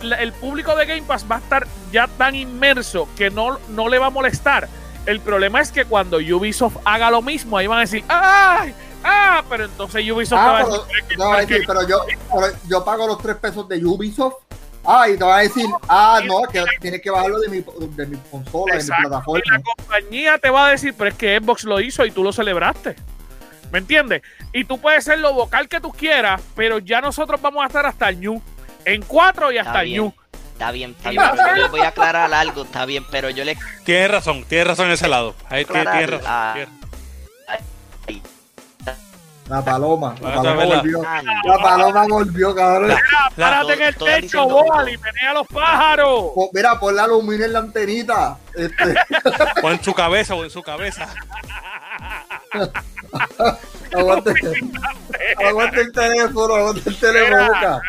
[0.00, 3.98] el público de Game Pass va a estar ya tan inmerso que no, no le
[3.98, 4.68] va a molestar.
[5.06, 8.74] El problema es que cuando Ubisoft haga lo mismo, ahí van a decir, ¡ay!
[9.02, 9.42] ¡Ah!
[9.50, 11.86] Pero entonces Ubisoft te va Ah, a decir, "Es que- no, es que- sí, pero
[11.88, 11.98] yo,
[12.32, 14.34] pero yo pago los 3 pesos de Ubisoft.
[14.86, 17.64] Ah, y te van a decir, ah, no, que tienes que bajarlo de mi,
[17.96, 19.02] de mi consola, de mi Exacto.
[19.02, 19.42] Y plataforma.
[19.56, 22.32] la compañía te va a decir, pero es que Xbox lo hizo y tú lo
[22.32, 22.96] celebraste.
[23.72, 24.22] ¿Me entiendes?
[24.52, 27.84] Y tú puedes ser lo vocal que tú quieras, pero ya nosotros vamos a estar
[27.86, 28.40] hasta el New.
[28.84, 29.92] En 4 y hasta el.
[29.92, 30.12] New.
[30.52, 33.42] Está bien, está bien, pero yo les voy a aclarar algo, está bien, pero yo
[33.44, 35.34] les Tienes razón, tienes razón en ese lado.
[35.48, 36.20] Ahí tienes, razón.
[36.26, 36.54] ah.
[36.54, 38.22] tienes-
[39.48, 41.02] La paloma, la Ah, paloma volvió.
[41.06, 41.32] Ando.
[41.44, 42.88] La paloma volvió, cabrón.
[42.88, 43.00] La-
[43.36, 46.30] Párate en el techo, Boal, y menea a los pájaros.
[46.52, 48.38] Mira, pon la aluminio en la antenita.
[48.56, 48.94] Este,
[49.62, 51.08] o en su cabeza, o en su cabeza.
[53.92, 54.32] aguante,
[55.44, 57.80] aguante el teléfono, aguante el teléfono.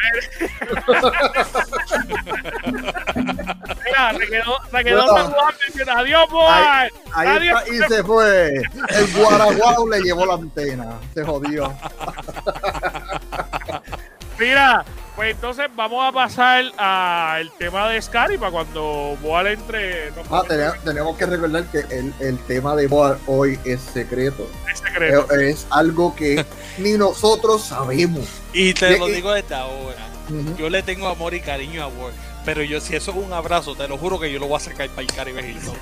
[3.86, 5.36] Mira, se quedó, se quedó Bueno.
[5.68, 6.92] diciendo, adiós, Boal.
[7.14, 7.64] Ahí Adiós.
[7.64, 8.54] está, y se fue.
[8.90, 11.00] El guaraguao le llevó la antena.
[11.14, 11.74] Se jodió.
[14.40, 14.84] Mira,
[15.16, 20.10] Pues entonces vamos a pasar al tema de Scary para cuando Boal entre.
[20.30, 24.46] Ah, tenemos, tenemos que recordar que el, el tema de Boar hoy es secreto.
[24.70, 25.32] el secreto.
[25.32, 26.46] Es, es algo que
[26.80, 28.28] ni nosotros sabemos.
[28.52, 30.06] Y te Y- lo digo desde ahora.
[30.58, 32.14] Yo le tengo amor y cariño a Ward.
[32.44, 34.60] Pero yo, si eso es un abrazo, te lo juro que yo lo voy a
[34.60, 35.76] sacar para el Caribe Hilton.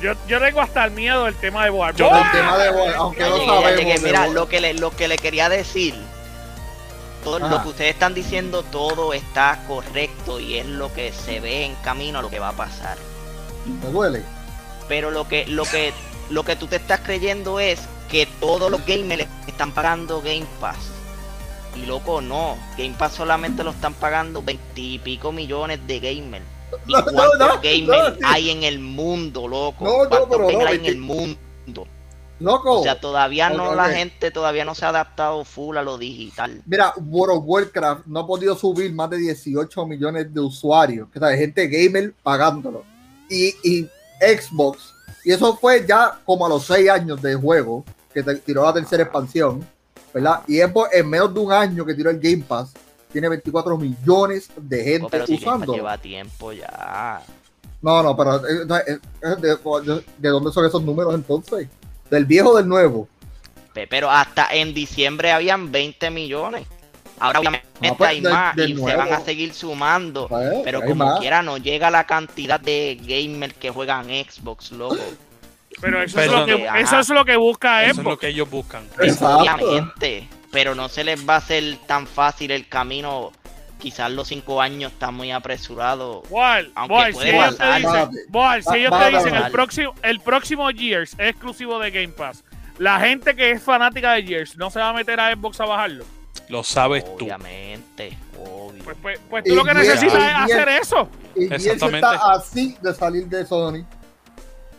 [0.00, 1.94] Yo, yo tengo hasta el miedo del tema de Boal.
[1.94, 2.24] Yo- ¡Boal!
[2.24, 4.02] El tema de Boar, aunque no sabemos.
[4.02, 4.30] Mira, Boar.
[4.30, 5.94] lo que, le, lo que le quería decir,
[7.22, 11.64] todo lo que ustedes están diciendo, todo está correcto y es lo que se ve
[11.64, 12.98] en camino a lo que va a pasar.
[13.82, 14.22] Me duele.
[14.88, 15.92] Pero lo que, lo que,
[16.30, 20.76] lo que tú te estás creyendo es que todos los gamers están pagando Game Pass.
[21.76, 22.58] Y loco, no.
[22.76, 26.44] Game Pass solamente lo están pagando veintipico millones de gamers.
[26.86, 29.84] ¿Y No, cuántos no, gamers no, hay en el mundo, loco?
[30.08, 31.86] ¿Cuántos gamers hay en el mundo?
[32.42, 32.80] Loco.
[32.80, 36.62] O sea, todavía no, la gente todavía no se ha adaptado full a lo digital.
[36.66, 41.20] Mira, World of Warcraft no ha podido subir más de 18 millones de usuarios, que
[41.20, 42.84] de gente gamer pagándolo.
[43.28, 43.88] Y, y
[44.20, 44.92] Xbox,
[45.24, 48.72] y eso fue ya como a los 6 años de juego, que te- tiró la
[48.74, 49.66] tercera expansión,
[50.12, 50.40] ¿verdad?
[50.46, 52.72] Y Xbox en menos de un año que tiró el Game Pass,
[53.10, 55.74] tiene 24 millones de gente pero si usando.
[55.74, 57.22] lleva tiempo ya.
[57.80, 61.68] No, no, pero eh, eh, eh, de, de- ¿de dónde son esos números entonces?
[62.12, 63.08] ¿Del viejo o del nuevo?
[63.72, 66.66] Pe- Pero hasta en diciembre habían 20 millones.
[67.18, 70.28] Ahora obviamente No, pues, hay más y se van a seguir sumando.
[70.28, 71.20] Pues, Pero como más.
[71.20, 74.96] quiera no llega la cantidad de gamers que juegan Xbox, loco.
[75.80, 76.80] Pero eso, es lo que, Ajá.
[76.80, 78.10] eso es lo que busca Eso es Xbox.
[78.10, 78.84] lo que ellos buscan.
[79.00, 79.38] Exacto.
[79.38, 80.28] Obviamente.
[80.50, 83.32] Pero no se les va a hacer tan fácil el camino.
[83.82, 86.28] Quizás los 5 años están muy apresurados.
[86.30, 89.34] Boal, Aunque Boal, si ellos te dicen, Boal, si Va- ellos va te a dicen
[89.34, 92.44] el próximo, el próximo Gears es exclusivo de Game Pass,
[92.78, 95.64] la gente que es fanática de Gears no se va a meter a Xbox a
[95.64, 96.04] bajarlo.
[96.48, 97.24] Lo sabes tú.
[97.24, 98.16] Obviamente.
[98.84, 101.08] Pues, pues, pues tú Y lo que necesitas y es hacer eso.
[101.34, 102.06] Y Gears Exactamente.
[102.14, 103.84] está así de salir de Sony.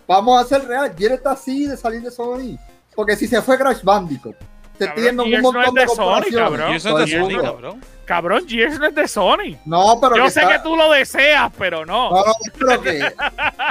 [0.07, 0.93] Vamos a ser real.
[0.97, 2.57] Gears está así de salir de Sony.
[2.95, 4.35] Porque si se fue Crash Bandicoot,
[4.77, 6.71] se Cabrón, tienen un Gears no montón es de de Sony, cabrón.
[6.73, 7.81] Y eso es de Sony, cabrón.
[8.05, 9.57] Cabrón, Gears no es de Sony.
[9.65, 12.09] No, pero Yo que sé está- que tú lo deseas, pero no.
[12.11, 13.13] No, no, pero que.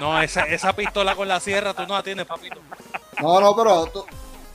[0.00, 2.58] No, esa, esa pistola con la sierra tú no la tienes, papito.
[3.20, 3.86] No, no, pero.
[3.86, 4.06] tú-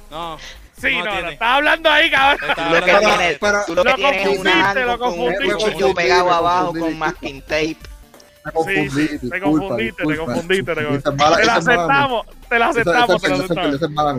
[0.10, 0.38] No.
[0.80, 2.40] Sí, no no, estás hablando ahí, cabrón.
[2.56, 4.92] Tú lo que Pero- tienes, pero- tú lo que Lo tienes es confundiste, una lo
[4.92, 5.54] hand con un confundiste.
[5.66, 7.78] cuchillo Me pegado abajo con masking tape.
[8.54, 8.90] Confundí.
[9.08, 10.34] Sí, te confundiste, te disculpa.
[10.34, 11.12] confundiste, te confundiste.
[11.42, 14.18] Te la aceptamos, te la aceptamos, te la.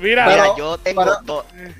[0.00, 0.56] Mira,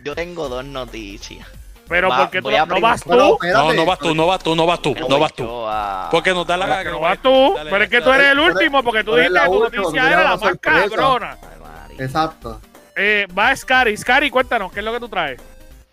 [0.04, 1.46] yo tengo dos noticias.
[1.88, 3.08] Pero va- ¿por qué tú no, no vas tú?
[3.10, 5.46] Pero, No, no vas tú, no vas tú, no vas tú, Pero no vas tú.
[5.66, 6.90] a- Porque nos da la gana.
[6.90, 9.46] no vas tú, pero es que tú eres el último porque tú dijiste que la
[9.46, 11.38] tu última, noticia era la más cabrona.
[11.98, 12.60] Exacto.
[12.96, 15.40] Eh, va Scary, Scary, cuéntanos, ¿qué es lo que tú traes?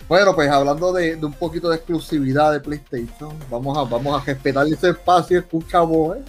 [0.08, 4.26] Bueno, pues hablando de, de un poquito de exclusividad de PlayStation, vamos a, vamos a
[4.26, 6.22] respetar ese espacio, escucha voz, ¿eh?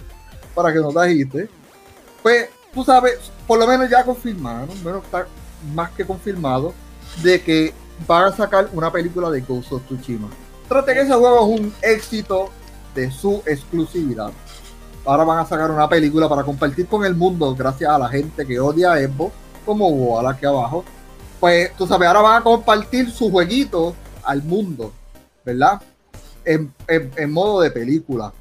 [0.55, 1.49] para que no te agites.
[2.23, 5.27] Pues, tú sabes, por lo menos ya confirmaron, bueno, está
[5.75, 6.73] más que confirmado,
[7.21, 7.73] de que
[8.05, 10.27] van a sacar una película de Ghost of Tsushima.
[10.67, 12.49] Trate que ese juego es un éxito
[12.93, 14.31] de su exclusividad.
[15.05, 18.45] Ahora van a sacar una película para compartir con el mundo, gracias a la gente
[18.45, 19.33] que odia a Xbox,
[19.65, 20.83] como Wall aquí abajo,
[21.39, 24.91] pues tú sabes, ahora van a compartir su jueguito al mundo,
[25.45, 25.81] ¿verdad?
[26.43, 28.33] En, en- en modo de película.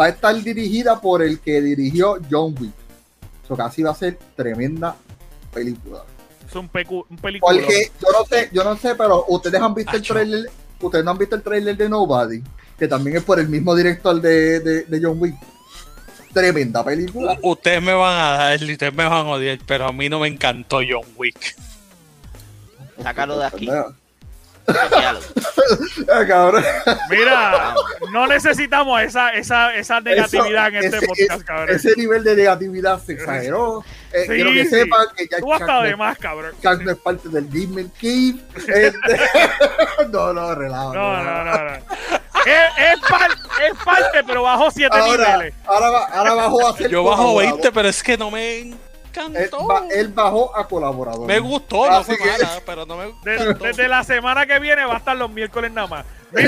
[0.00, 2.72] Va a estar dirigida por el que dirigió John Wick.
[3.44, 4.94] Eso casi va a ser tremenda
[5.52, 6.04] película.
[6.52, 7.54] Es un, pecu- un película.
[7.58, 10.50] Porque yo no sé, yo no sé, pero ustedes han visto el trailer,
[10.80, 12.42] ustedes no han visto el trailer de Nobody,
[12.78, 15.34] que también es por el mismo director de, de, de John Wick.
[16.34, 17.38] Tremenda película.
[17.42, 20.18] U- Ustedes me van a dar, ustedes me van a odiar, pero a mí no
[20.20, 21.54] me encantó John Wick.
[23.02, 23.68] Sácalo de aquí.
[26.12, 26.62] Ah, cabrón.
[27.10, 27.74] Mira,
[28.12, 31.76] no necesitamos esa, esa, esa negatividad en este ese- podcast, cabrón.
[31.76, 33.84] Ese nivel de negatividad se exageró.
[34.12, 34.70] Eh, Sí, quiero que sí.
[34.70, 36.52] sepan que ya Tú Chuck hasta no- de más, cabrón.
[36.62, 38.34] Chuck no es parte del Disney Cave.
[38.56, 39.20] Este-
[40.12, 40.92] no, no, relajo.
[40.94, 41.44] No, relajo.
[41.44, 41.70] no, no, no.
[42.44, 45.54] Es, es, par- es parte, pero bajó siete Ahora, niveles.
[45.64, 47.52] ahora, ahora bajó a ser Yo bajo colaborador.
[47.54, 48.74] 20, pero es que no me Él,
[49.08, 49.64] encantó.
[49.66, 51.26] ba- él bajó a colaborador.
[51.26, 53.64] Me gustó, no Así fue que- pero no me De- gustó.
[53.64, 56.04] desde la semana que viene va a estar los miércoles nada más.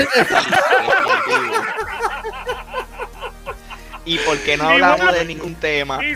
[4.05, 6.03] ¿Y por qué no hablamos de ningún tema?
[6.03, 6.15] Y,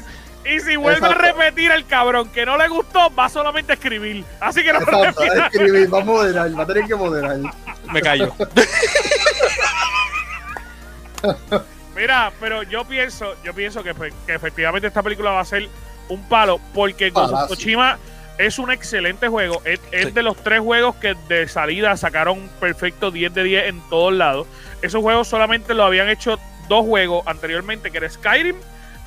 [0.56, 4.24] y si vuelve a repetir el cabrón que no le gustó, va solamente a escribir.
[4.39, 5.47] Así que no Exacto, repita.
[5.47, 7.38] escribir, va a moderar, va a tener que moderar.
[7.91, 8.34] Me callo.
[11.95, 15.68] Mira, pero yo pienso, yo pienso que, pues, que efectivamente esta película va a ser
[16.08, 17.52] un palo porque Ghost
[18.38, 19.62] es un excelente juego.
[19.66, 20.12] Es, es Sí.
[20.12, 24.47] de los tres juegos que de salida sacaron perfecto 10 de 10 en todos lados.
[24.82, 26.39] Esos juegos solamente lo habían hecho
[26.70, 28.56] dos juegos anteriormente, que era Skyrim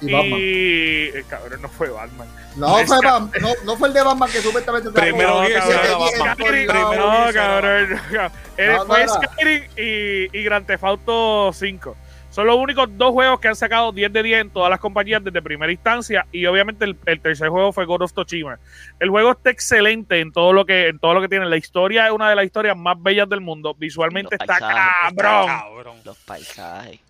[0.03, 0.13] Y y...
[0.13, 0.41] Batman.
[0.41, 2.29] eh, cabrón, no fue Batman.
[2.57, 5.65] No Es fue Batman, no, no fue el de Batman que supuestamente te Primero era
[5.67, 5.67] días
[5.99, 6.37] Batman.
[6.37, 6.67] Skyrim-.
[6.67, 8.01] Primero no, cabrón.
[8.13, 9.09] No, no fue.
[9.09, 11.97] Skyrim y, y Grand Theft Auto 5.
[12.31, 15.23] Son los únicos dos juegos que han sacado 10 de 10 en todas las compañías
[15.23, 16.27] desde primera instancia.
[16.33, 18.59] Y obviamente el, el tercer juego fue God of Tsushima.
[19.01, 21.45] El juego está excelente en todo lo que en todo lo que tiene.
[21.45, 23.75] La historia es una de las historias más bellas del mundo.
[23.79, 25.15] Visualmente está paisajes.
[25.15, 25.47] cabrón.
[25.47, 25.97] Cabrón.
[26.05, 27.01] Los paisajes.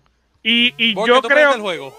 [0.43, 1.53] Y, y ¿Vos yo creo.
[1.61, 1.97] juego?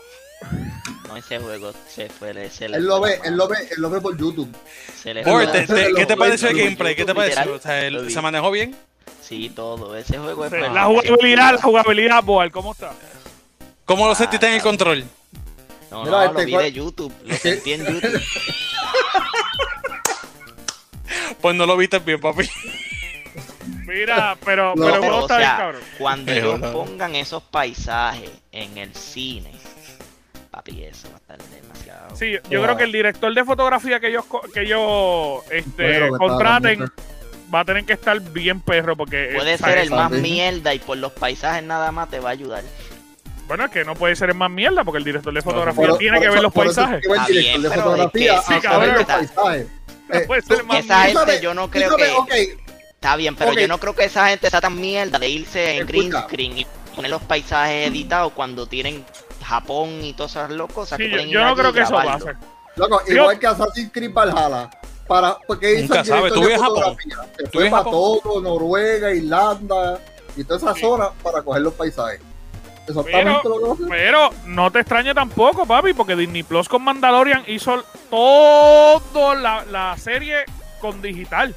[1.09, 2.51] No, ese juego se fue.
[2.51, 4.55] Se le Él lo ve, él lo ve, él lo ve por YouTube.
[5.01, 6.95] Se le la te- te- ¿qué te pareció el gameplay?
[6.97, 7.55] ¿Qué te pareció?
[7.55, 8.13] O sea, lo el- vi.
[8.13, 8.75] ¿Se manejó bien?
[9.23, 9.97] Sí, todo.
[9.97, 10.53] Ese juego es.
[10.53, 10.87] La perfecto.
[10.87, 12.93] jugabilidad, la jugabilidad, Boal, ¿cómo está?
[13.85, 15.05] ¿Cómo lo Ah, sentiste en el control?
[15.91, 17.13] No, Mira, no, este, lo vi ¿cuál- de YouTube.
[17.25, 18.23] Lo sentí en YouTube.
[21.41, 22.49] Pues no lo viste bien, papi.
[23.87, 25.83] Mira, pero, No, pero Pero, o sea, cabrón.
[25.99, 29.51] cuando ellos pongan esos paisajes en el cine,
[30.55, 32.17] papi, eso va a estar demasiado.
[32.17, 32.65] Sí, yo Wow.
[32.67, 36.85] creo que el director de fotografía que ellos, co- que ellos este, que contraten
[37.55, 40.97] va a tener que estar bien perro porque Puede ser el más mierda y por
[40.97, 42.63] los paisajes nada más te va a ayudar.
[43.47, 46.21] bueno es que no puede ser el más mierda porque el director de fotografía tiene
[46.21, 47.03] que ver los paisajes.
[47.03, 49.67] director bien, de fotografía es que a sí, saber los paisajes.
[50.09, 51.27] No Eh, puede ser tú- el más Esa mierda.
[51.27, 52.57] gente yo no creo que-
[52.95, 55.87] Está bien, pero yo no creo que esa gente sea tan mierda de irse en
[55.87, 59.05] green screen y poner los paisajes editados cuando tienen
[59.45, 62.25] Japón y todas esas cosas Sí, que yo, yo no creo que eso grabarlo.
[62.27, 62.39] pase.
[62.77, 64.71] Loco, igual que Assassin's Creed Valhalla.
[65.07, 66.97] Para, porque hizo Nunca el sabe, tú ves Japón.
[67.37, 67.93] Se fue para Japón.
[68.23, 69.99] todo, Noruega, Irlanda
[70.35, 70.81] y toda esa Sí.
[70.81, 72.21] zona para coger los paisajes.
[72.89, 73.85] Exactamente Pero- lo que.
[73.85, 79.97] Pero no te extrañe tampoco, papi, porque Disney Plus con Mandalorian hizo toda la, la
[79.99, 80.45] serie
[80.81, 81.55] con digital.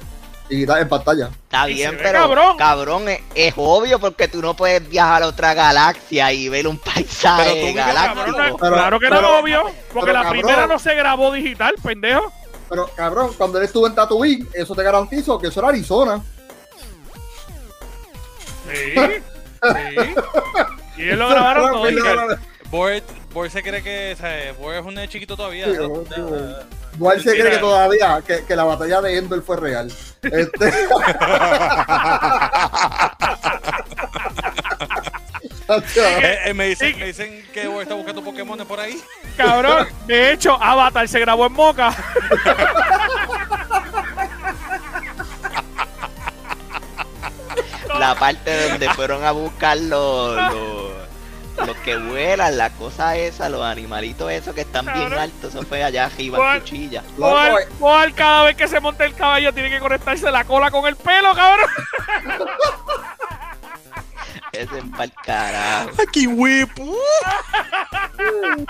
[0.50, 1.28] Y está en pantalla.
[1.44, 2.56] Está bien, ve pero cabrón.
[2.56, 6.78] cabrón, es, es obvio porque tú no puedes viajar a otra galaxia y ver un
[6.78, 7.94] Pero tú paisaje vives, Cabrón,
[8.34, 8.56] galáctico.
[8.58, 10.32] Pero- claro que no pero- es obvio, porque pero, la cabrón.
[10.42, 12.32] primera no se grabó digital, pendejo.
[12.70, 16.22] Pero cabrón, cuando él estuvo en Tatooine, eso te garantizo que eso era Arizona.
[18.70, 20.14] Sí, sí.
[20.98, 21.86] Y ellos lo grabaron todo.
[21.86, 22.38] digital.
[23.38, 25.66] Bort se cree que, o sea, Bort es un nene chiquito todavía.
[25.66, 26.02] Sí, ¿no?
[26.12, 26.20] sí.
[26.96, 29.92] Igual se cree que todavía que, que la batalla de Endor fue real.
[30.22, 30.72] Este...
[35.70, 36.98] Eh, eh, me, dicen, Sí.
[36.98, 39.02] me dicen que Bort está buscando Pokémon por ahí.
[39.36, 41.94] Cabrón, de hecho, Avatar se grabó en Moca.
[47.98, 50.97] La parte donde fueron a buscar los, los,
[51.66, 55.82] los que vuelan, la cosa esa, los animalitos esos que están bien altos, eso fue
[55.82, 57.02] allá arriba en cuchilla.
[57.16, 57.68] Boal, eh.
[57.78, 60.96] Boal, cada vez que se monta el caballo tiene que conectarse la cola con el
[60.96, 61.68] pelo, cabrón.
[64.52, 65.90] Ese es pa'l carajo.
[66.02, 66.70] Aquí, whip.
[68.18, 68.64] Ay.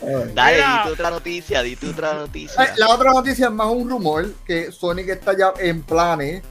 [0.34, 0.82] Dale, Mira.
[0.82, 2.64] di tu otra noticia, di tu otra noticia.
[2.64, 6.42] Eh, La otra noticia es más un rumor que Sonic está ya en planes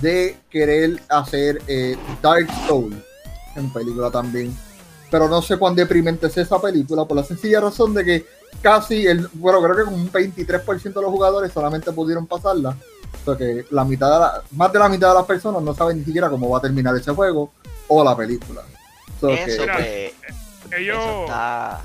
[0.00, 2.94] de querer hacer eh, Dark Souls
[3.58, 4.56] en película también.
[5.10, 8.26] Pero no sé cuán deprimente es esa película por la sencilla razón de que
[8.62, 12.76] casi el, bueno, creo que como un 23% de los jugadores solamente pudieron pasarla.
[13.22, 15.74] O sea que la mitad de la- más de la mitad de las personas no
[15.74, 17.52] saben ni siquiera cómo va a terminar ese juego
[17.88, 18.60] o la película.
[19.22, 20.12] O sea que- Eso, Mira, pues,
[20.80, 21.80] Ellos, eso está...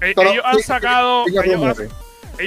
[0.00, 1.24] eh, ellos han sacado.
[1.26, 1.44] han-
[1.78, 1.92] ellos-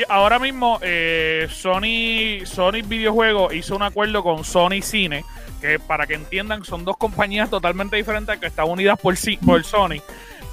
[0.08, 5.26] ahora mismo, eh, Sony, Sony Videojuegos hizo un acuerdo con Sony Cine,
[5.60, 9.16] que para que entiendan, son dos compañías totalmente diferentes que están unidas por,
[9.46, 10.02] por Sony.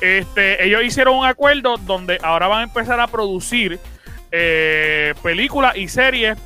[0.01, 3.79] Este, ellos hicieron un acuerdo donde ahora van a empezar a producir
[4.31, 6.37] eh, películas y series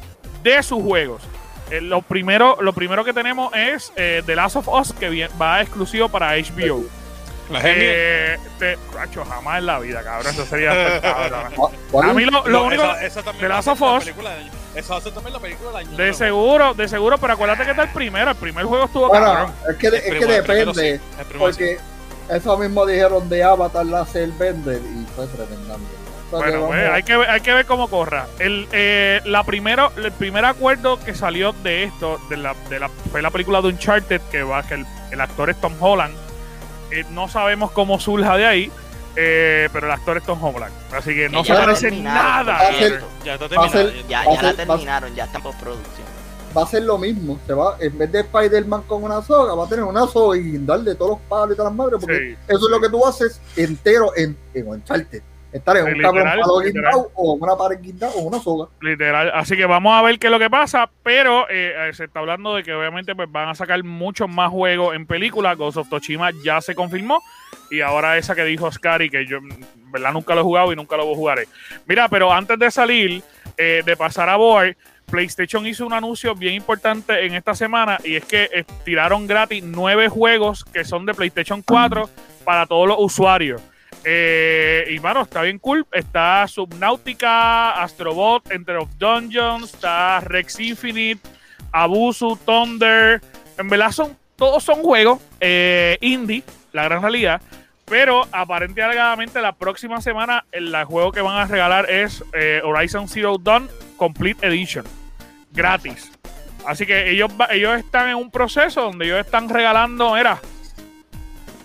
[0.43, 1.23] de sus juegos.
[1.71, 6.09] Eh, lo, primero, lo primero que tenemos es The Last of Us, que va exclusivo
[6.09, 7.02] para HBO.
[7.53, 7.85] La genia.
[7.85, 10.33] Eh, te, cacho, jamás en la vida, cabrón.
[10.33, 11.53] Eso sería cabrón.
[11.57, 12.83] ¿Cuál- cuál A mí lo, lo No, único.
[12.85, 14.05] esa, esa también Last of la Us.
[14.05, 14.53] película del año.
[14.75, 15.91] Esa va a ser también la película del año.
[15.91, 16.15] De nuevo.
[16.19, 18.31] seguro, de seguro, pero acuérdate que está el primero.
[18.31, 19.53] El primer juego estuvo Bueno, cabrón.
[19.71, 20.75] es que, El es que el depende.
[20.75, 21.59] sí, el primero sí.
[21.59, 21.79] Porque
[22.31, 25.99] eso mismo dijeron de Avatar la hacer vender y fue tremenda mierda.
[26.33, 28.27] O sea que Bueno, pues, hay que, ver- hay que ver cómo corra.
[28.39, 32.89] El, eh, la primero, el primer acuerdo que salió de esto, de la, de la,
[33.11, 36.15] fue la película de Uncharted, que va, que el, el actor es Tom Holland.
[36.93, 38.71] Eh, no sabemos cómo surja de ahí,
[39.17, 40.73] eh, pero el actor es Tom Holland.
[40.93, 42.59] Así que no Que se parece nada.
[44.09, 46.07] Ya la terminaron, ya está en postproducción.
[46.57, 47.39] va a ser lo mismo.
[47.47, 50.59] Se va, en vez de Spider-Man con una soga, va a tener una soga y
[50.59, 51.99] darle todos los palos y todas las madres.
[52.01, 52.37] Porque Sí.
[52.47, 55.23] eso es lo que tú haces entero en, en Uncharted.
[55.53, 58.69] Estar en un Literal, cabrón palo guindado o una pared guindada o una soga.
[58.81, 59.31] Literal.
[59.35, 60.91] Así que vamos a ver qué es lo que pasa.
[61.03, 64.51] Pero eh, eh, se está hablando de que obviamente pues, van a sacar muchos más
[64.51, 65.55] juegos en película.
[65.55, 67.23] Ghost of Toshima ya se confirmó.
[67.71, 70.77] Y ahora esa que dijo Scary, que yo en verdad nunca lo he jugado y
[70.77, 71.49] nunca lo jugaré.
[71.87, 73.23] Mira, pero antes de salir,
[73.57, 74.77] eh, de pasar a Board,
[75.13, 79.63] PlayStation hizo un anuncio bien importante en esta semana y es que eh, tiraron gratis
[79.63, 82.09] nueve juegos que son de PlayStation 4
[82.45, 83.61] para todos los usuarios.
[84.05, 85.87] Eh, y bueno, está bien cool.
[85.93, 91.21] Está Subnautica, Astrobot, Enter of Dungeons, está Rex Infinite,
[91.71, 93.21] Abusu, Thunder.
[93.59, 97.41] En verdad son, todos son juegos eh, indie, la gran realidad.
[97.85, 103.37] Pero aparentemente la próxima semana el juego que van a regalar es eh, Horizon Zero
[103.39, 104.85] Dawn Complete Edition.
[105.53, 106.11] Gratis.
[106.67, 110.41] Así que ellos, ellos están en un proceso donde ellos están regalando, era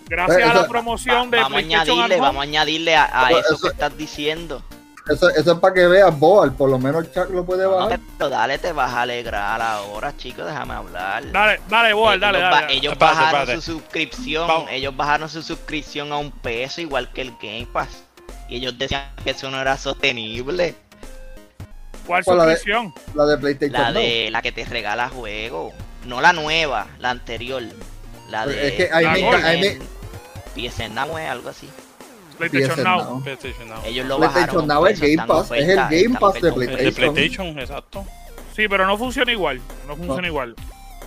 [0.09, 3.59] gracias a la promoción de vamos a PlayStation añadirle, vamos a añadirle a, eso, eso-
[3.61, 4.63] que estás diciendo.
[5.09, 7.97] Eso, eso es para que veas Boal, por lo menos Chuck lo puede No, bajar.
[8.17, 11.31] pero dale, te vas a alegrar ahora, chicos, déjame hablar.
[11.31, 12.73] Dale, dale, Boal, dale, ellos, dale.
[12.73, 13.61] ellos Espérate, bajaron espérate.
[13.65, 14.69] su suscripción, Vamos.
[14.69, 18.03] ellos bajaron su suscripción a un peso igual que el Game Pass.
[18.49, 20.75] Y ellos decían que eso no era sostenible.
[22.05, 22.93] ¿Cuál Pues la de- suscripción?
[23.15, 23.99] La de PlayStation La no.
[23.99, 25.71] de la que te regala juego.
[26.05, 27.63] No la nueva, la anterior.
[28.29, 29.79] La Pues de es que ahí me- ahí me-
[30.57, 31.69] PSN Now, eh, algo así.
[32.37, 33.03] PlayStation PSN Now.
[33.03, 33.23] Now.
[33.23, 33.81] PlayStation Now.
[33.85, 34.67] Ellos lo PlayStation bajaron.
[34.67, 36.39] Now es eso Game Pass, es el Game Pass de.
[36.39, 37.13] El de PlayStation.
[37.13, 38.05] PlayStation, exacto.
[38.55, 39.61] Sí, pero no funciona igual.
[39.87, 40.55] No funciona igual.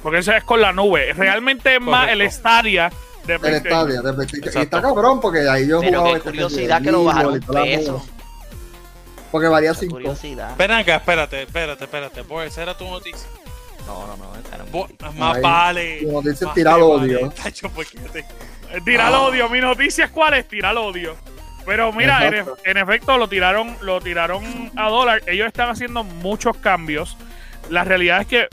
[0.03, 1.13] Porque ese es con la nube.
[1.13, 2.29] Realmente es más el.
[2.31, 2.91] Stadia
[3.27, 3.81] de El PlayStation.
[3.91, 4.63] Stadia de PlayStation.
[4.63, 8.07] Y está cabrón porque ahí yo Pero jugaba qué este curiosidad que lo bajaron peso.
[9.31, 9.93] Porque varía Qué 5.
[9.93, 10.57] curiosidad.
[10.57, 12.23] Ven acá, espérate, espérate, espérate.
[12.23, 13.29] Boy, esa era tu noticia.
[13.87, 16.03] No, no, no, esa Bo- mi- más vale.
[16.05, 17.31] como dice, más tirar te odio.
[17.43, 18.25] Tacho, porque te-
[18.85, 19.21] Tira el Ah.
[19.23, 19.49] odio.
[19.49, 21.17] Mi noticia es cuál es tirar el odio.
[21.67, 22.27] Pero mira,
[22.65, 25.23] en efecto lo tiraron, lo tiraron a dólar.
[25.27, 27.17] Ellos están haciendo muchos cambios.
[27.69, 28.49] La realidad es que,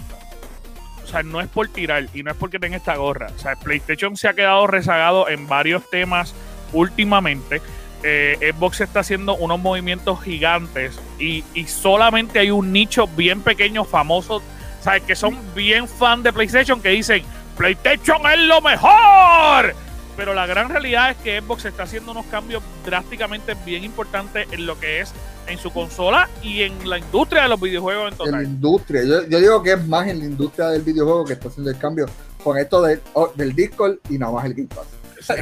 [1.03, 3.27] o sea, no es por tirar y no es porque tenga esta gorra.
[3.35, 6.35] O sea, PlayStation se ha quedado rezagado en varios temas
[6.73, 7.61] últimamente.
[8.03, 13.85] Eh, Xbox está haciendo unos movimientos gigantes y, y solamente hay un nicho bien pequeño,
[13.85, 14.43] famoso,
[14.81, 15.01] ¿sabes?
[15.03, 17.23] Que son bien fan de PlayStation que dicen,
[17.57, 19.73] PlayStation es lo mejor.
[20.17, 24.65] Pero la gran realidad es que Xbox está haciendo unos cambios drásticamente bien importantes en
[24.65, 25.13] lo que es
[25.47, 28.43] en su consola y en la industria de los videojuegos en En la total.
[28.43, 29.03] industria.
[29.03, 31.77] Yo, yo digo que es más en la industria del videojuego que está haciendo el
[31.77, 32.05] cambio
[32.43, 34.87] con esto de- oh, del Discord y nada más el Game Pass.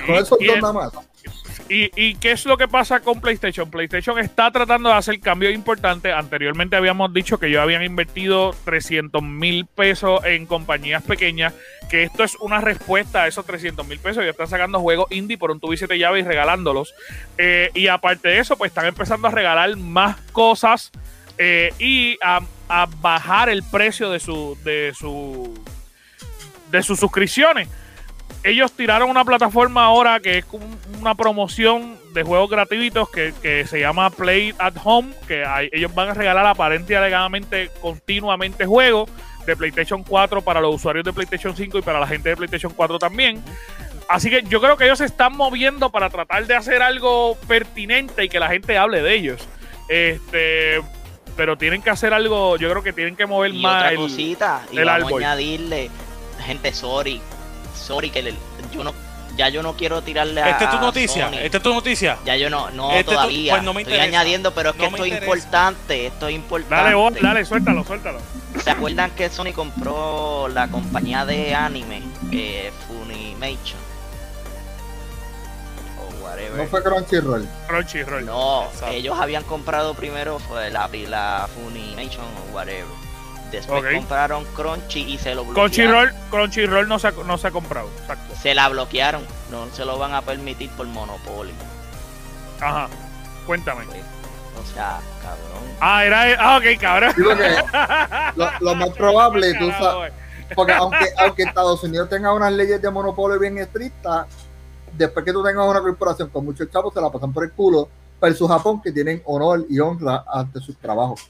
[0.05, 0.91] Con esos dos nada más.
[1.67, 3.71] ¿Y, ¿Y qué es lo que pasa con PlayStation?
[3.71, 6.13] PlayStation está tratando de hacer cambios importantes.
[6.13, 11.53] Anteriormente habíamos dicho que ellos habían invertido 300 mil pesos en compañías pequeñas,
[11.89, 14.21] que esto es una respuesta a esos 300 mil pesos.
[14.21, 16.93] Ellos están sacando juegos indie por un tubo y siete llaves y regalándolos.
[17.39, 20.91] Eh, y aparte de eso, pues están empezando a regalar más cosas
[21.39, 22.41] eh, y a,
[23.01, 24.91] bajar el precio de su de
[26.71, 27.69] de sus suscripciones
[28.45, 30.45] ellos tiraron una plataforma ahora que es
[30.99, 35.93] una promoción de juegos gratuitos que, que se llama Play at Home, que hay- ellos
[35.93, 39.09] van a regalar aparente y alegadamente continuamente juegos
[39.45, 42.71] de PlayStation 4 para los usuarios de PlayStation 5 y para la gente de PlayStation
[42.75, 43.43] 4 también.
[44.07, 48.23] Así que yo creo que ellos se están moviendo para tratar de hacer algo pertinente
[48.25, 49.47] y que la gente hable de ellos.
[49.89, 50.81] Este,
[51.35, 53.97] pero tienen que hacer algo, yo creo que tienen que mover Y más otra el-
[53.97, 55.23] cosita, y el vamos árbol.
[55.23, 55.89] a añadirle,
[56.45, 57.21] gente, sorry,
[57.85, 58.35] sorry que le-
[58.73, 58.93] yo no,
[59.37, 61.29] ya yo no quiero tirarle a Esta es tu noticia.
[61.41, 62.17] Esta es tu noticia.
[62.25, 63.53] Ya yo no, no Este todavía.
[63.53, 66.75] pues no me Estoy añadiendo, pero es que No esto es importante, esto es importante.
[66.75, 68.19] Dale, vos, dale, suéltalo, suéltalo.
[68.63, 73.77] ¿Se acuerdan que Sony compró la compañía de anime, eh, Funimation?
[75.99, 76.53] O whatever.
[76.55, 77.47] No fue Crunchyroll.
[77.67, 78.25] Crunchyroll.
[78.25, 78.87] No, Exacto.
[78.95, 82.85] ellos habían comprado primero fue la, la Funimation o whatever.
[83.55, 85.71] Después compraron Crunchy y se lo bloquearon.
[85.71, 87.89] Crunchyroll, Crunchyroll no se ha, no se ha comprado.
[88.01, 88.35] Exacto.
[88.35, 89.23] Se la bloquearon.
[89.51, 91.53] No se lo van a permitir por monopolio.
[92.59, 92.89] Ajá.
[93.45, 93.83] Cuéntame.
[93.83, 95.63] O sea, cabrón.
[95.79, 96.35] Ah, era.
[96.39, 97.13] Ah, ok, cabrón.
[98.35, 100.13] Lo, lo más probable, tú sabes,
[100.53, 104.27] porque aunque, aunque Estados Unidos tenga unas leyes de monopolio bien estrictas,
[104.93, 107.89] después que tú tengas una corporación con muchos chavos, se la pasan por el culo,
[108.21, 111.29] versus Japón, que tienen honor y honra ante sus trabajos.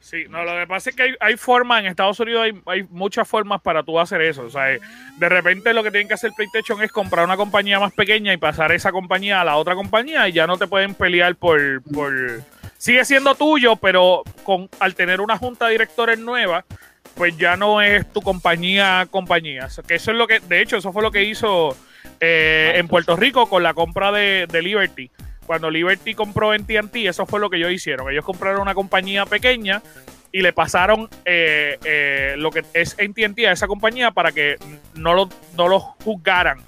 [0.00, 2.82] Sí, no, lo que pasa es que hay, hay formas, en Estados Unidos hay, hay
[2.84, 4.42] muchas formas para tú hacer eso.
[4.42, 4.80] O sea, eh,
[5.18, 8.38] de repente lo que tienen que hacer PlayStation es comprar una compañía más pequeña y
[8.38, 11.82] pasar esa compañía a la otra compañía y ya no te pueden pelear por...
[11.82, 12.42] por
[12.78, 16.64] sigue siendo tuyo, pero con al tener una junta de directores nueva,
[17.14, 19.68] pues ya no es tu compañía compañía.
[19.86, 21.76] Que eso es lo que, de hecho, eso fue lo que hizo
[22.20, 25.10] eh, en Puerto Rico con la compra de, de Liberty.
[25.50, 28.08] Cuando Liberty compró en TNT, eso fue lo que ellos hicieron.
[28.08, 29.82] Ellos compraron una compañía pequeña
[30.30, 34.58] y le pasaron eh, eh, lo que es en TNT a esa compañía para que
[34.94, 36.58] no lo, no lo juzgaran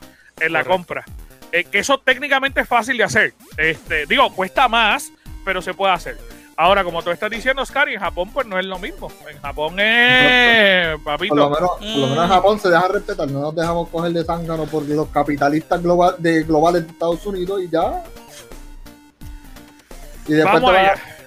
[0.40, 0.70] en la Correcto.
[0.70, 1.04] compra.
[1.52, 3.34] Eh, que eso técnicamente es fácil de hacer.
[3.56, 5.12] Este, digo, cuesta más,
[5.44, 6.18] pero se puede hacer.
[6.56, 9.12] Ahora, como tú estás diciendo, Oscar, y en Japón pues no es lo mismo.
[9.30, 11.36] En Japón es, papito.
[11.36, 14.10] Por lo, menos, por lo menos en Japón se deja respetar, no nos dejamos coger
[14.12, 18.02] de zángano por los capitalistas global, de, globales de Estados Unidos y ya.
[20.28, 20.76] Y después, Vamos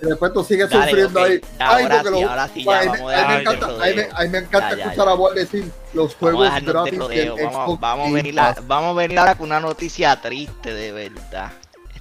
[0.02, 1.42] y después tú sigues Dale, sufriendo ahí.
[1.60, 4.30] Ahora porque sí, lo- ahora sí, ya ahí, vamos ahí me encanta, ahí me, ahí
[4.30, 5.12] me encanta Ya, escuchar ya.
[5.12, 7.36] a Walt decir los Vamos juegos de gratis rodeo.
[7.36, 8.36] del Vamos, Xbox vamos, a venir
[8.68, 11.52] vamos a venir ahora con una noticia triste, de verdad.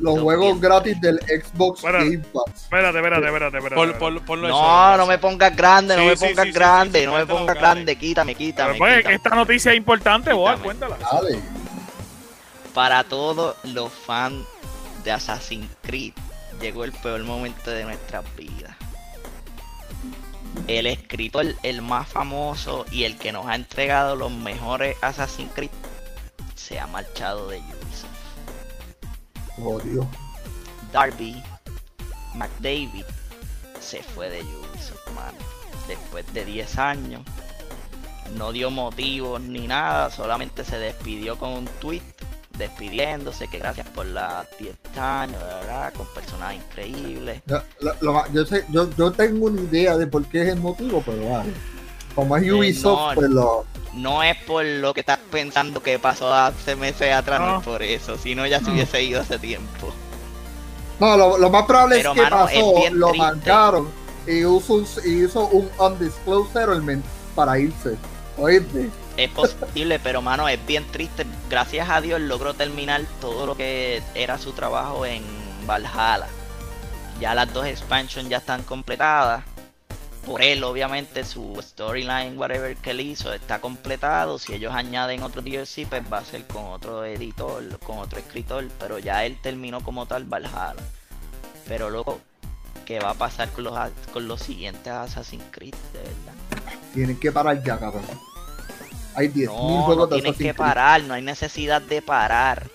[0.01, 2.63] Los juegos bien- gratis del Xbox Bueno, Game Pass.
[2.65, 3.75] Espérate, espérate, espérate, espérate.
[3.77, 3.99] Por, espérate.
[4.19, 4.57] por, ponlo eso.
[4.61, 7.57] No, no me pongas grande, no me pongas sí, sí, grande, sí, no me pongas
[7.57, 9.15] grande, quítame, quítame, Pero, pues, quítame.
[9.17, 10.63] esta noticia es importante, Quítame.
[10.63, 10.97] cuéntala.
[11.13, 11.39] Dale.
[12.73, 14.45] Para todos los fans
[15.05, 16.13] de Assassin's Creed,
[16.61, 18.77] llegó el peor momento de nuestras vidas.
[20.67, 25.71] El escritor, el más famoso y el que nos ha entregado los mejores Assassin's Creed,
[26.55, 28.09] se ha marchado de Ubisoft.
[29.59, 30.07] Oh, Dios.
[30.93, 31.43] Darby
[32.35, 33.05] McDavid
[33.81, 35.39] se fue de Ubisoft, mano.
[35.89, 37.23] Después de 10 años,
[38.37, 42.03] no dio motivos ni nada, solamente se despidió con un tweet
[42.59, 45.93] despidiéndose, que gracias por las 10 años, ¿verdad?
[45.95, 47.43] Con personajes increíbles.
[47.47, 50.61] Lo- lo- lo yo, sé, yo, yo tengo una idea de por qué es el
[50.61, 51.53] motivo, pero vale.
[52.15, 53.15] Como es Eh, Ubisoft, no.
[53.15, 53.65] pues lo.
[53.95, 57.59] No es por lo que estás pensando que pasó hace meses atrás, no, No.
[57.59, 58.73] es por eso, si no ya se No.
[58.75, 59.93] hubiese ido hace tiempo.
[61.01, 63.27] No, lo, lo más probable Pero, es que mano, es pasó, bien lo triste.
[63.27, 63.89] marcaron
[64.27, 67.97] y hizo, un, y hizo un undisclosed settlement para irse.
[68.39, 68.91] ¿Oíste?
[69.17, 71.25] Es posible, pero mano, es bien triste.
[71.49, 75.23] Gracias a Dios logró terminar todo lo que era su trabajo en
[75.67, 76.27] Valhalla.
[77.21, 79.45] Ya las dos expansions ya están completadas.
[80.27, 84.39] Por él, obviamente, su storyline, whatever que él hizo, está completado.
[84.39, 88.67] Si ellos añaden otro DLC, pues va a ser con otro editor, con otro escritor.
[88.81, 90.75] Pero ya él terminó como tal Valhalla.
[91.69, 92.21] Pero luego,
[92.85, 93.79] ¿qué va a pasar con los,
[94.13, 95.75] con los siguientes Assassin's Creed?
[95.93, 96.73] De verdad.
[96.95, 98.03] Tienen que parar ya, cabrón.
[99.15, 100.69] Hay 10.000 No, no juegos de tienen Assassin's que Creed.
[100.69, 102.69] parar, no hay necesidad de parar.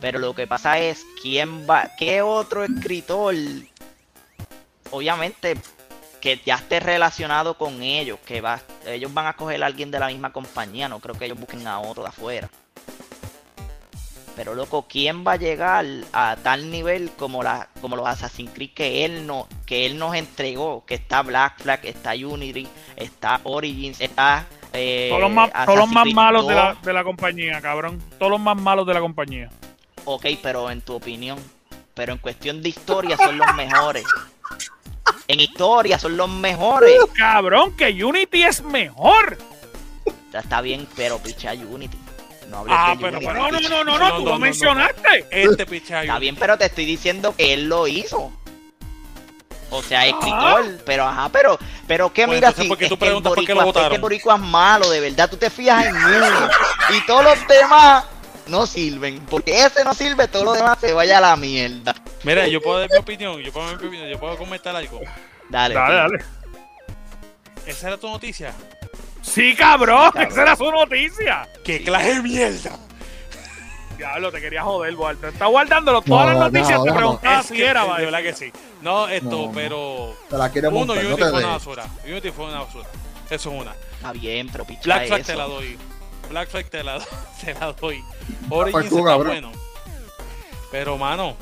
[0.00, 1.90] Pero lo que pasa es, ¿quién va?
[1.98, 3.34] ¿Qué otro escritor?
[4.90, 5.56] Obviamente
[6.20, 9.98] que ya esté relacionado con ellos, que va, ellos van a coger a alguien de
[9.98, 12.50] la misma compañía, no creo que ellos busquen a otro de afuera.
[14.36, 18.70] Pero loco, ¿quién va a llegar a tal nivel como la, como los Assassin's Creed
[18.74, 20.84] que él no, que él nos entregó?
[20.86, 25.88] Que está Black Flag, está Unity, está Origins, está eh, Todos los más, todos los
[25.90, 26.62] más malos de 2.
[26.64, 28.02] la, de la compañía, cabrón.
[28.18, 29.50] Todos los más malos de la compañía.
[30.04, 31.38] Ok, pero en tu opinión.
[31.94, 34.04] Pero en cuestión de historia son los mejores.
[35.28, 36.92] En historia son los mejores.
[37.16, 39.36] Cabrón, que Unity es mejor.
[40.32, 41.98] Ya está bien, pero picha Unity.
[42.48, 43.26] No hables Ah, de pero- Unity.
[43.34, 43.68] No, no, picha.
[43.70, 45.26] no, no, No, no, no, tú no, lo no, mencionaste.
[45.30, 46.02] Este pichayo.
[46.02, 48.32] Está bien, pero te estoy diciendo que él lo hizo.
[49.70, 52.94] O sea, escritor, pero ajá, pero, pero qué Pues mira entonces, si ¿por qué tú
[52.94, 53.94] es que el preguntas por qué lo boricua- es que votaron?
[53.94, 56.26] el boricua es malo, de verdad, tú te fijas en uno
[56.96, 58.04] y todos los demás
[58.48, 61.94] no sirven, porque ese no sirve, todo lo demás se vaya a la mierda.
[62.24, 65.00] Mira, yo puedo dar mi opinión, yo puedo dar mi opinión, yo puedo comentar algo.
[65.48, 66.18] Dale, Dale, dale.
[67.66, 68.52] Esa era tu noticia.
[69.22, 70.32] Sí, cabrón, cabrón.
[70.32, 71.48] esa era su noticia.
[71.64, 72.70] ¡Qué clase de mierda!
[73.96, 75.28] Diablo, te quería joder, Walter.
[75.28, 76.78] Está guardándolo todas No, las noticias.
[76.78, 76.96] no, te no.
[76.96, 78.04] preguntaba Es si que- era, de vale.
[78.06, 78.52] verdad que sí.
[78.82, 80.14] No, esto, No, pero.
[80.28, 81.86] Te la quiere Uno, montar, no Unity te fue una basura.
[82.04, 82.88] Unity fue una basura.
[83.28, 83.74] Eso es una.
[83.96, 85.32] Está bien, pero picha Black Flag eso.
[85.32, 85.78] te la doy.
[86.30, 87.06] Black Flag te la, do-
[87.44, 88.04] te la doy.
[88.48, 89.26] Origins tú, está cabrón.
[89.32, 89.52] bueno.
[90.70, 91.36] Pero, mano,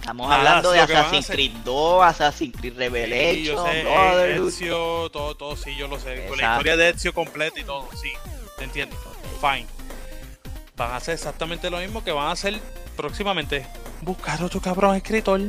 [0.00, 4.36] Estamos Nada, hablando sí, de Assassin's Creed 2, Assassin's Creed sí, Revelation, yo sé, eh.
[4.46, 6.26] Ezio, todo, todo, sí, yo lo sé.
[6.28, 8.12] Con la historia de Ezio completa y todo, sí.
[8.58, 8.94] Te entiendo.
[9.40, 9.66] Fine.
[10.76, 12.60] Van a hacer exactamente lo mismo que van a hacer
[12.96, 13.66] próximamente.
[14.02, 15.40] Buscar otro cabrón escritor.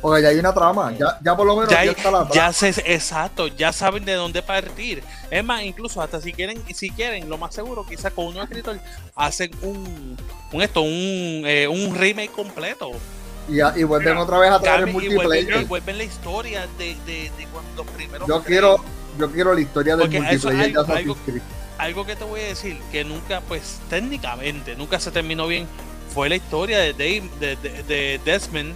[0.00, 0.92] Porque ya hay una trama.
[0.98, 2.30] Ya, ya por lo menos ya, está la trama.
[2.34, 5.02] ya se, exacto, ya saben de dónde partir.
[5.30, 8.78] Es más, incluso hasta si quieren, si quieren, lo más seguro, quizás con un escritor
[9.14, 10.16] hacen un,
[10.52, 12.92] un esto, un, eh, un remake completo.
[13.48, 15.62] Y, vuelven Mira, otra vez a traer el Cambian y vuelven, multiplayer.
[15.62, 18.28] y vuelven la historia de, de, de cuando los primeros.
[18.28, 18.76] Yo quiero,
[19.18, 21.16] yo quiero la historia del multiplayer de algo-.
[21.78, 25.66] Algo que te voy a decir, que nunca, pues técnicamente, nunca se terminó bien,
[26.12, 28.74] fue la historia de, Dave- de, de- de Desmond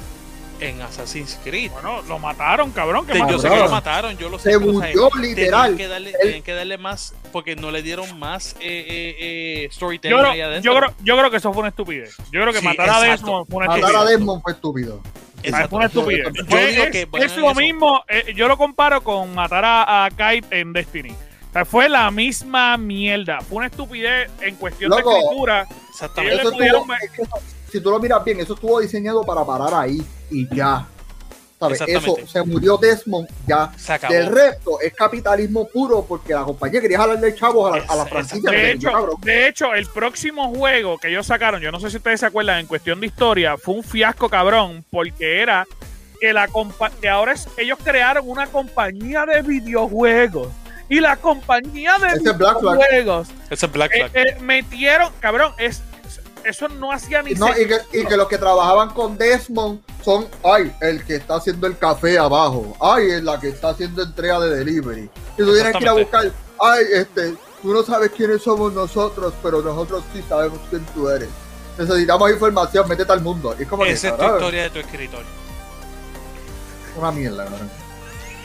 [0.60, 1.70] en Assassin's Creed.
[1.72, 3.06] Bueno, lo mataron, cabrón.
[3.06, 3.30] ¿qué Sí, más?
[3.30, 4.52] yo sé que lo mataron, yo lo sé.
[4.52, 5.76] Se pero, o sea, murió, tenían literal.
[5.76, 9.16] que darle, tenían que darle más, porque no le dieron más eh, eh,
[9.64, 10.72] eh, storytelling Yo creo, ahí adentro.
[10.72, 12.16] yo, creo, yo creo que eso fue una estupidez.
[12.32, 13.10] Yo creo que Sí, matar a exacto.
[13.10, 14.18] Desmond fue una Matar a estupidez.
[14.18, 15.02] Desmond fue estúpido.
[15.42, 15.68] Exacto.
[15.70, 16.28] Fue una estupidez.
[16.34, 17.60] Yo Fue- digo es, que bueno es lo eso.
[17.60, 21.10] mismo, eh, yo lo comparo con matar a, a Kite en Destiny.
[21.12, 23.40] O sea, fue la misma mierda.
[23.40, 25.10] Fue una estupidez en cuestión Loco.
[25.12, 25.66] de escritura.
[25.90, 26.34] Exactamente.
[26.42, 27.24] Ellos Eso
[27.70, 30.86] si tú lo miras bien, eso estuvo diseñado para parar ahí y ya.
[31.58, 31.82] ¿Sabes?
[31.86, 33.70] Eso se murió Desmond, ya.
[33.76, 34.14] Se acabó.
[34.14, 38.06] Del resto es capitalismo puro porque la compañía quería jalarle chavos a la, a la
[38.06, 38.50] franquicia.
[38.50, 39.16] De hecho, cabrón.
[39.20, 42.60] de hecho, el próximo juego que ellos sacaron, yo no sé si ustedes se acuerdan,
[42.60, 45.66] en cuestión de historia, fue un fiasco cabrón, porque era
[46.20, 46.48] que la
[47.00, 50.48] que ahora es, ellos crearon una compañía de videojuegos.
[50.88, 52.76] Y la compañía de Ese es Black Flag.
[52.76, 55.82] videojuegos Ese es Black eh, eh, metieron, cabrón, es
[56.44, 60.26] eso no hacía ni No, y, que, y que los que trabajaban con Desmond son,
[60.44, 64.40] ay, el que está haciendo el café abajo, ay, es la que está haciendo entrega
[64.40, 65.10] de delivery.
[65.36, 69.34] Y tú tienes que ir a buscar, ay, este, tú no sabes quiénes somos nosotros,
[69.42, 71.28] pero nosotros sí sabemos quién tú eres.
[71.78, 73.54] Necesitamos información, métete al mundo.
[73.58, 75.26] Es como que, Esa es tu historia de tu escritorio.
[76.96, 77.79] una mierda, cabrón.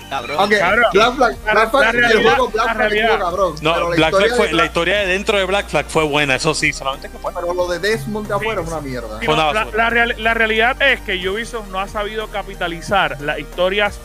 [0.09, 0.49] Cabrón.
[0.49, 1.09] Black Flag, La-
[1.53, 3.55] Black Flag, la el realidad- juego Black la Flag estuvo cabrón.
[3.61, 5.85] No, pero la Black historia Flag fue, de la historia de dentro de Black Flag
[5.89, 7.31] fue buena, eso sí, solamente que fue.
[7.33, 9.19] pero lo de Desmond de afuera es una mierda.
[9.19, 9.83] Sí, Fue no, una la, basura.
[9.83, 13.99] la real- la realidad es que Ubisoft no ha sabido capitalizar las historias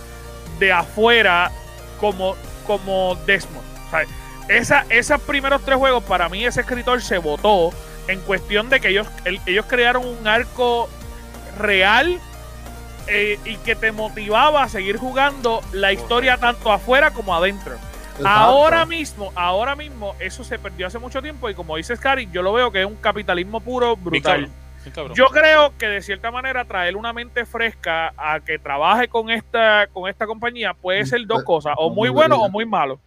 [0.58, 1.50] de afuera
[2.00, 2.36] como,
[2.66, 3.64] como Desmond.
[3.86, 4.04] O sea,
[4.48, 7.70] esa, esos primeros tres juegos, para mí, ese escritor se votó
[8.08, 10.88] en cuestión de que ellos, el- ellos crearon un arco
[11.58, 12.18] real
[13.06, 17.74] eh, y que te motivaba a seguir jugando la historia tanto afuera como adentro.
[17.74, 18.28] Exacto.
[18.28, 22.42] Ahora mismo, ahora mismo, eso se perdió hace mucho tiempo y como dice Scary, yo
[22.42, 24.22] lo veo que es un capitalismo puro brutal.
[24.42, 24.52] cabrón,
[24.84, 25.14] bien cabrón.
[25.16, 29.86] Yo creo que de cierta manera traer una mente fresca a que trabaje con esta
[29.92, 33.00] con esta compañía puede ser dos Pues, cosas, o muy bueno o muy malo.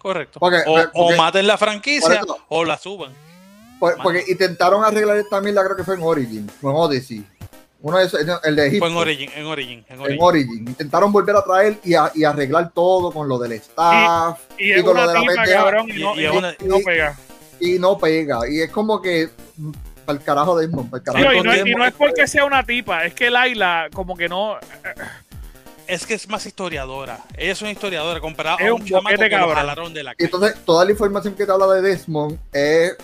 [0.00, 0.40] Correcto.
[0.40, 3.12] Porque- o, porque- o maten la franquicia o la suban.
[3.78, 7.24] Por- porque intentaron arreglar esta mierda, creo que fue en Origin, o en Odyssey.
[7.82, 8.84] Uno de esos, el de Egipto.
[8.86, 10.22] Fue en Origin, en Origin, en en Origin.
[10.22, 10.68] Origin.
[10.68, 14.82] Intentaron volver a traer y, a- y arreglar todo con lo del staff Y es
[14.84, 15.58] con lo una de la tipa, pendeja.
[15.58, 17.16] cabrón, y Y- no, y y y pega.
[17.60, 18.48] y no pega.
[18.48, 19.30] Y es como que
[20.04, 21.78] para el carajo de Desmond, pa'l Sí, carajo y, no, es- y Desmond.
[21.78, 24.56] no es porque sea una tipa, es que Laila como que no...
[25.88, 27.18] Es que es más historiadora.
[27.36, 29.56] Ella es una historiadora comparado Es a un un chamaco boquete que lo cabrón.
[29.56, 30.24] jalaron de la Y calle.
[30.26, 32.96] entonces toda la información que te habla de Desmond es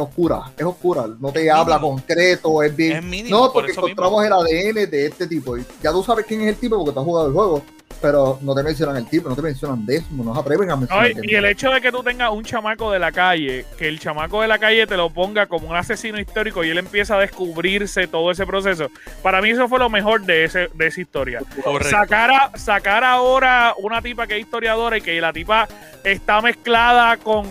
[0.00, 1.96] oscura, es oscura, no te habla mínimo.
[1.96, 2.96] concreto, es bien.
[2.98, 5.56] Es mínimo, no, por porque encontramos el ADN de este tipo.
[5.56, 7.62] Y ya tú sabes quién es el tipo porque tú has jugado el juego,
[8.02, 10.80] pero no te mencionan el tipo, no te mencionan Desmond, no se atreven a No,
[10.80, 11.10] mencionar.
[11.24, 13.98] y, y el hecho de que tú tengas un chamaco de la calle, que el
[13.98, 17.20] chamaco de la calle te lo ponga como un asesino histórico y él empieza a
[17.20, 18.88] descubrirse todo ese proceso,
[19.22, 21.40] para mí eso fue lo mejor de, ese, de esa historia.
[21.64, 21.88] Correcto.
[21.88, 25.66] Sacar, a- sacar ahora una tipa que es historiadora y que la tipa
[26.04, 27.46] está mezclada con,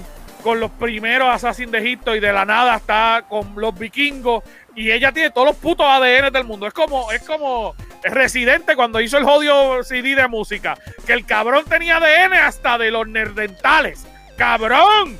[0.45, 4.43] con los primeros Assassin's de Egipto y de la nada está con los vikingos
[4.75, 6.67] y ella tiene todos los putos ADN del mundo.
[6.67, 7.73] Es como, es como
[8.03, 10.77] Residente cuando hizo el jodido CD de música,
[11.07, 14.05] que el cabrón tenía ADN hasta de los nerdentales.
[14.37, 15.17] ¡Cabrón!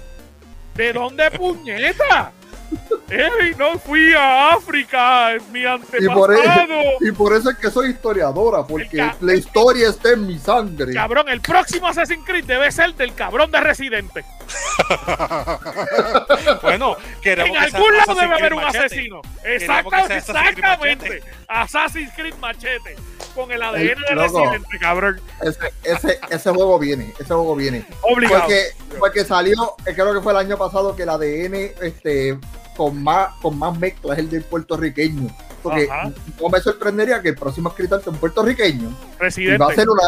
[0.76, 2.32] ¿De dónde puñeta?
[3.10, 5.34] ¡Ey, no fui a África!
[5.52, 5.66] Mi Y
[6.10, 6.82] por, eso, antepasado.
[7.02, 10.94] y por eso es que soy historiadora, porque la historia está en mi sangre.
[10.94, 14.26] Cabrón, el próximo Assassin's Creed debe ser del cabrón de Residente.
[16.62, 18.86] Bueno, queremos En que algún lado Assassin's debe haber un Machete.
[18.86, 19.22] asesino.
[19.44, 21.24] Exactamente.
[21.48, 22.96] Assassin's Creed Machete.
[23.36, 24.40] Con el ADN El- de loco.
[24.40, 25.22] Residente, cabrón.
[25.42, 27.86] Ese, ese, ese juego viene, ese juego viene.
[28.02, 28.42] Obligado.
[28.42, 28.64] Porque,
[28.98, 32.40] porque salió, eh, creo que fue el año pasado que el ADN este,
[32.78, 35.28] con más con más mezcla es el del puertorriqueño.
[35.62, 36.12] Porque Ajá.
[36.40, 38.88] no me sorprendería que el próximo escritor sea un puertorriqueño.
[38.90, 39.76] Y va a Residente.
[39.76, 40.04] ser una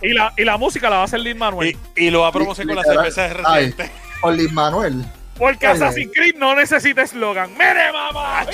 [0.00, 1.76] de Y la, y la música la va a hacer Lin Manuel.
[1.96, 3.66] Y, y lo va a promocionar con la cerveza de Ay.
[3.66, 3.92] Residente.
[4.20, 5.04] con Liz Manuel.
[5.38, 7.52] Porque Assassin's Creed no necesita eslogan.
[7.54, 8.46] ¡Mire, mamá!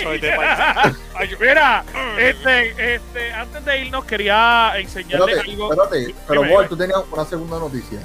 [1.38, 1.84] Mira,
[2.18, 5.72] este, este, antes de irnos quería enseñarles Espérate, algo.
[5.72, 6.14] espérate.
[6.26, 6.64] Pero dime.
[6.68, 7.98] tú tenías una segunda noticia.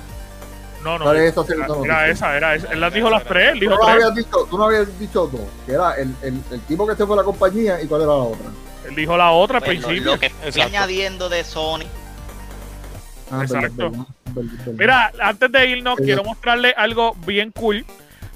[0.84, 1.06] No, no.
[1.06, 2.08] ¿Cuál es Era, esa segunda era noticia?
[2.10, 2.68] esa, era esa.
[2.74, 3.90] Él las dijo las tres, él Tú dijo no, tres.
[3.94, 7.06] habías dicho, tú no habías dicho dos, que era el, el, el tipo que se
[7.06, 8.46] fue a la compañía y cuál era la otra.
[8.88, 10.12] Él dijo la otra al Pues, principio.
[10.12, 11.86] lo que estoy añadiendo de Sony.
[13.32, 13.90] Ah, Exacto.
[13.90, 14.74] verdad, verdad, verdad.
[14.78, 16.04] Mira, antes de irnos, Eh.
[16.04, 17.84] quiero mostrarle algo bien cool.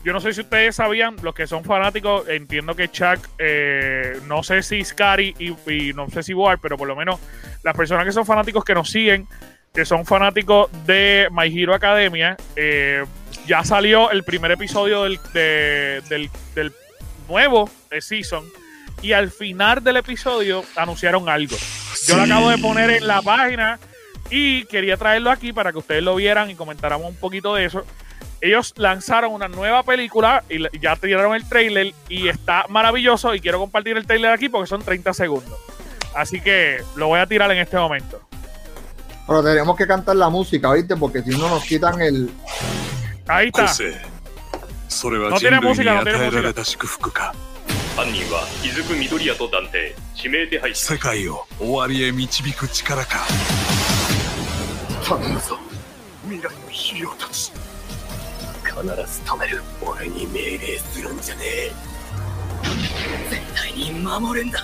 [0.03, 4.43] Yo no sé si ustedes sabían, los que son fanáticos, entiendo que Chuck, eh, no
[4.43, 7.19] sé si Scary y, y no sé si Boar, pero por lo menos
[7.63, 9.27] las personas que son fanáticos que nos siguen,
[9.73, 13.03] que son fanáticos de My Hero Academia, eh,
[13.45, 16.73] ya salió el primer episodio del, de- del, del
[17.27, 18.45] nuevo eh, season
[19.01, 21.55] y al final del episodio anunciaron algo.
[22.07, 23.79] Yo lo acabo de poner en la página
[24.29, 27.85] y quería traerlo aquí para que ustedes lo vieran y comentáramos un poquito de eso
[28.40, 33.40] Ellos lanzaron una nueva película y la- ya tiraron el trailer y está maravilloso y
[33.40, 35.58] quiero compartir el trailer aquí porque son 30 segundos.
[36.14, 38.20] Así que lo voy a tirar en este momento.
[39.26, 40.94] Pero tenemos que cantar la música, ¿viste?
[40.96, 42.30] Porque si no nos quitan el.
[43.26, 43.62] Ahí está.
[43.62, 43.94] 個性
[44.88, 47.34] それはの人類にテレモシがのテレモシが与えられた祝福か
[47.96, 53.20] 犯人は出久緑谷と断定指名手配し世界を終わりへ導く力か
[55.08, 55.58] 頼むぞ
[56.24, 57.50] 未来のヒーローたち
[58.78, 61.72] 必ず止める俺に命令するんじゃねえ
[63.30, 64.60] 絶対に守るんだ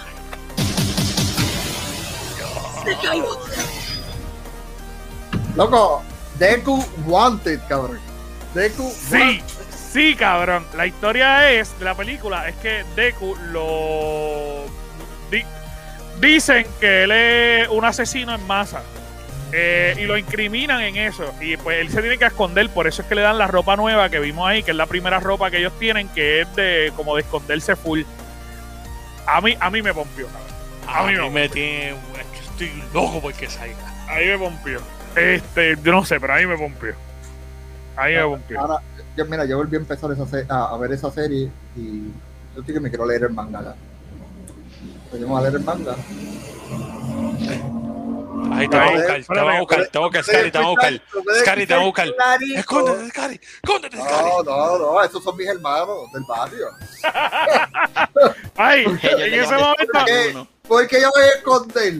[2.84, 3.24] 世界を
[5.57, 6.01] Loco,
[6.38, 7.98] Deku Wanted, cabrón.
[8.55, 9.42] Deku Sí,
[9.92, 10.64] sí, cabrón.
[10.76, 14.64] La historia es de la película es que Deku lo
[15.30, 15.44] di-
[16.20, 18.80] dicen que él es un asesino en masa.
[19.58, 21.34] Eh, y lo incriminan en eso.
[21.39, 22.70] Y pues él se tiene que esconder.
[22.70, 24.86] Por eso es que le dan la ropa nueva que vimos ahí, que es la
[24.86, 28.01] primera ropa que ellos tienen, que es de como de esconderse full.
[29.26, 30.45] A mí, a mí me pompió, cabrón.
[30.88, 31.91] A mí mí me tiene.
[31.91, 31.95] es
[32.34, 33.93] que estoy loco porque salga.
[34.10, 34.82] Ahí me pompió.
[35.16, 36.93] Este, yo no sé, pero ahí me pompió.
[37.95, 38.60] Ahí me pompió.
[38.60, 38.82] Ahora,
[39.16, 42.12] yo, mira, yo volví a empezar esa a, a ver esa serie y
[42.53, 43.64] yo estoy que me quiero leer el manga.
[43.64, 43.76] ya.
[45.10, 45.95] Pues vamos a leer el manga.
[48.53, 50.51] Ahí te van a Ahí, buscar, te van a buscar, te van a buscar, Scary,
[50.51, 50.93] te van a buscar.
[51.41, 52.07] Scary, te van a buscar.
[52.55, 54.29] Escóndete, Scary, escóndete, Scary.
[54.29, 56.67] No, no, no, esos son mis hermanos del barrio.
[58.57, 59.99] Ay, en ese momento.
[60.05, 60.29] ¿Qué?
[60.31, 60.47] uno.
[60.67, 61.93] ¿Por qué yo voy a esconder?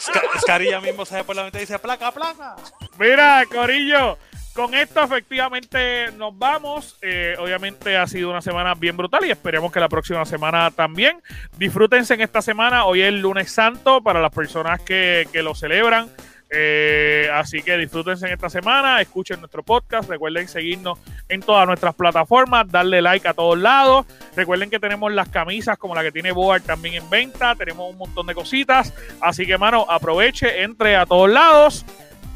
[0.00, 2.56] Sca- Scary ya mismo sale por la mente y dice: placa, placa.
[2.98, 4.18] Mira, Corillo,
[4.54, 6.96] con esto efectivamente nos vamos.
[7.02, 11.20] Eh, obviamente ha sido una semana bien brutal y esperemos que la próxima semana también.
[11.56, 12.84] Disfrútense en esta semana.
[12.84, 16.08] Hoy es el lunes santo para las personas que, que lo celebran.
[16.52, 20.98] Eh, así que disfrútense en esta semana, escuchen nuestro podcast, recuerden seguirnos
[21.28, 24.06] en todas nuestras plataformas, darle like a todos lados.
[24.34, 27.98] Recuerden que tenemos las camisas como la que tiene Board también en venta, tenemos un
[27.98, 28.92] montón de cositas.
[29.20, 31.86] Así que, mano, aproveche, entre a todos lados.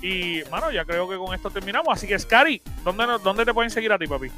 [0.05, 1.89] Y, mano, ya creo que con esto terminamos.
[1.91, 4.31] Así que, Scary, ¿dónde, ¿dónde te pueden seguir a ti, papi?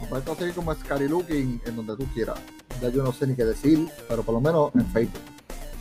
[0.00, 2.40] Me puedes conseguir como Scary Looking en donde tú quieras.
[2.80, 5.20] Ya yo no sé ni qué decir, pero por lo menos en Facebook.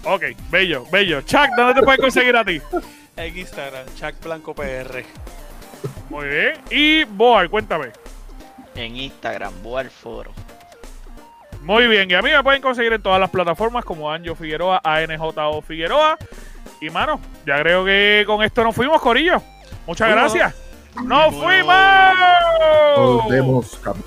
[0.03, 1.21] Ok, bello, bello.
[1.21, 2.61] Chuck, ¿dónde te pueden conseguir a ti?
[3.15, 5.03] En Instagram, Chuck Blanco PR.
[6.09, 6.53] Muy bien.
[6.69, 7.91] Y, Board, cuéntame.
[8.75, 10.31] En Instagram, Boar Foro.
[11.61, 14.79] Muy bien, y a mí me pueden conseguir en todas las plataformas como Anjo Figueroa,
[14.83, 16.17] ANJO Figueroa.
[16.81, 19.41] Y mano, ya creo que con esto nos fuimos, Corillo.
[19.85, 20.55] Muchas gracias.
[21.03, 21.43] ¡Nos Fuimos.
[21.43, 21.75] fuimos!
[22.97, 24.03] Nos vemos, cabrón.